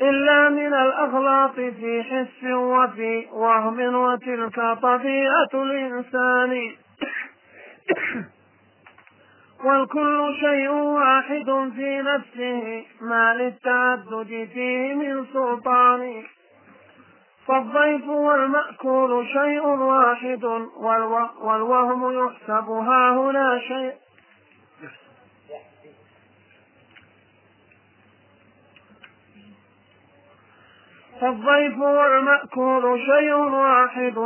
[0.00, 6.72] إلا من الأغلاط في حس وفي وهم وتلك طبيعة الإنسان.
[9.64, 16.22] والكل شيء واحد في نفسه ما للتعدد فيه من سلطان
[17.46, 20.44] فالضيف والمأكول شيء واحد
[21.40, 23.92] والوهم يحسب ها هنا شيء
[31.20, 34.18] فالضيف والمأكول شيء واحد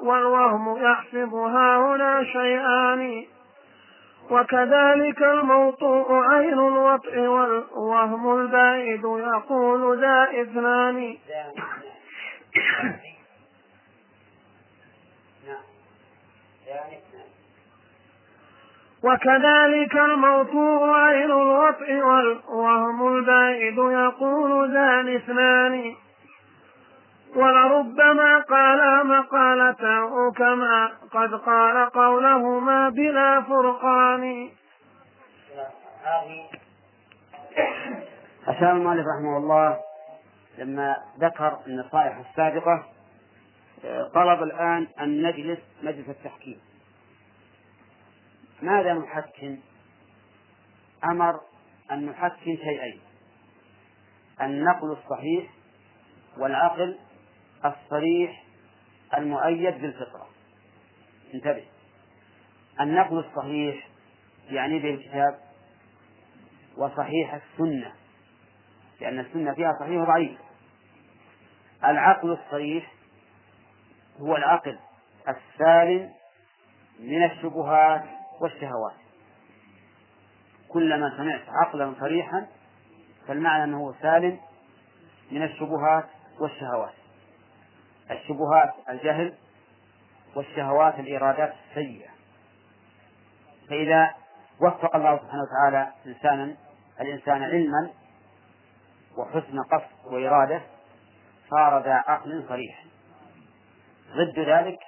[0.00, 3.24] والوهم يحسب ها هنا شيئان
[4.30, 11.16] وكذلك الموطوء عين الوطء والوهم البائد يقول ذا إثنان.
[19.02, 25.94] وكذلك الموطوء عين الوطء والوهم البائد يقول ذا اثنان
[27.36, 34.50] ولربما قال مقالته كما قد قال قولهما بلا فرقان.
[38.48, 39.78] أشار المؤلف رحمه الله
[40.58, 42.84] لما ذكر النصائح السابقة
[44.14, 46.60] طلب الآن أن نجلس مجلس التحكيم.
[48.62, 49.58] ماذا نحكم؟
[51.04, 51.40] أمر
[51.92, 53.00] أن نحكم شيئين
[54.40, 55.50] النقل الصحيح
[56.38, 56.98] والعقل
[57.64, 58.44] الصريح
[59.14, 60.26] المؤيد بالفطرة.
[61.34, 61.64] انتبه.
[62.80, 63.88] النقل الصحيح
[64.50, 65.38] يعني به الكتاب
[66.76, 67.92] وصحيح السنة
[69.00, 70.38] لأن السنة فيها صحيح وضعيف.
[71.84, 72.92] العقل الصريح
[74.20, 74.78] هو العقل
[75.28, 76.10] السالم
[77.00, 78.04] من الشبهات
[78.40, 78.96] والشهوات.
[80.68, 82.46] كلما سمعت عقلا صريحا
[83.28, 84.40] فالمعنى أنه سالم
[85.30, 86.08] من الشبهات
[86.40, 86.99] والشهوات.
[88.10, 89.34] الشبهات الجهل
[90.36, 92.10] والشهوات الإرادات السيئة.
[93.68, 94.10] فإذا
[94.60, 96.56] وفق الله سبحانه وتعالى إنسانا
[97.00, 97.90] الإنسان علما
[99.16, 100.62] وحسن قصد وإرادة
[101.50, 102.84] صار ذا عقل صريح.
[104.10, 104.78] ضد ذلك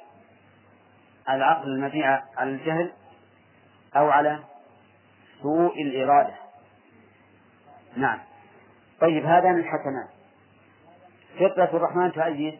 [1.28, 2.92] العقل المبني على الجهل
[3.96, 4.38] أو على
[5.42, 6.34] سوء الإرادة.
[7.96, 8.18] نعم.
[9.00, 10.08] طيب هذان الحسنات
[11.36, 12.58] فطرة الرحمن تؤيد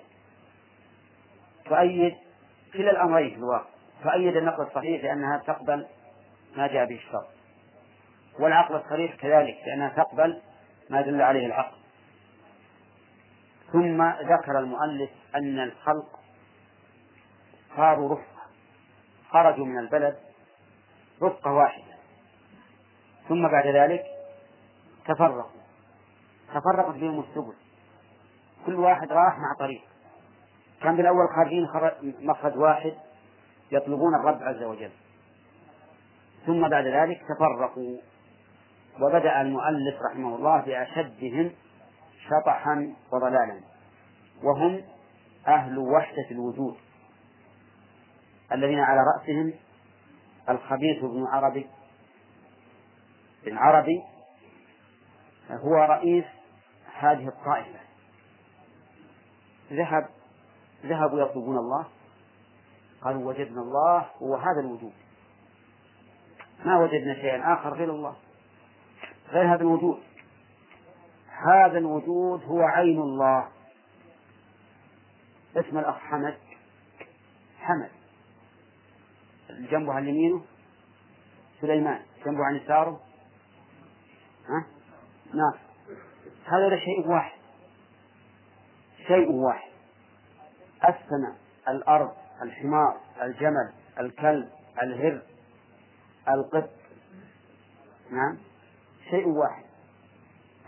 [1.65, 2.17] تؤيد
[2.73, 3.31] كلا الأمرين.
[3.31, 3.67] في الواقع
[4.03, 5.87] تؤيد النقل الصحيح لأنها تقبل
[6.57, 7.27] ما جاء به الشر
[8.41, 10.41] والعقل الصريح كذلك لأنها تقبل
[10.91, 11.77] ما دل عليه العقل.
[13.73, 16.21] ثم ذكر المؤلف أن الخلق
[17.77, 18.43] صاروا رفقة
[19.31, 20.17] خرجوا من البلد
[21.23, 21.95] رفقة واحدة.
[23.29, 24.05] ثم بعد ذلك
[25.05, 25.61] تفرقوا
[26.49, 27.55] تفرقت بهم السبل.
[28.67, 29.92] كل واحد راح مع طريق
[30.83, 31.69] كان بالأول خارجين
[32.03, 32.95] مخرج واحد
[33.73, 34.91] يطلبون الرب عز وجل.
[36.47, 37.99] ثم بعد ذلك تفرقوا.
[39.01, 41.51] وبدأ المؤلف رحمه الله بأشدهم
[42.29, 43.61] شطحا وضلالا.
[44.43, 44.83] وهم
[45.49, 46.77] أهل وحدة الوجود.
[48.53, 49.53] الذين على رأسهم
[50.49, 51.67] الخبيث بن عربي.
[53.45, 54.03] بن عربي
[55.51, 56.25] هو رئيس
[56.99, 57.81] هذه الطائفة.
[59.73, 60.22] ذهب
[60.85, 61.87] ذهبوا يطلبون الله.
[63.03, 64.93] قالوا وجدنا الله هو هذا الوجود.
[66.65, 68.17] ما وجدنا شيئا آخر غير الله.
[69.29, 70.03] غير هذا الوجود.
[71.29, 73.49] هذا الوجود هو عين الله.
[75.57, 76.39] اسم الأخ حمد.
[77.59, 77.91] حمد.
[79.51, 80.43] جنبه عن يمينه
[81.61, 82.03] سليمان.
[82.27, 83.01] جنبه عن يساره.
[84.49, 84.67] ها؟
[85.35, 85.59] ناصر
[86.45, 87.39] هذا شيء واحد.
[89.07, 89.72] شيء واحد.
[90.89, 91.35] السماء
[91.69, 92.11] الأرض
[92.43, 94.49] الحمار الجمل الكلب
[94.83, 95.23] الهر
[96.29, 96.71] القط.
[98.13, 98.37] نعم.
[99.11, 99.65] شيء واحد.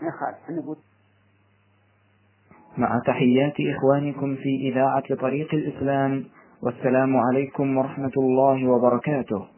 [0.01, 0.77] ما يخالف نقول
[2.77, 6.25] مع تحيات إخوانكم في إذاعة طريق الإسلام
[6.61, 9.54] والسلام عليكم ورحمة الله وبركاته.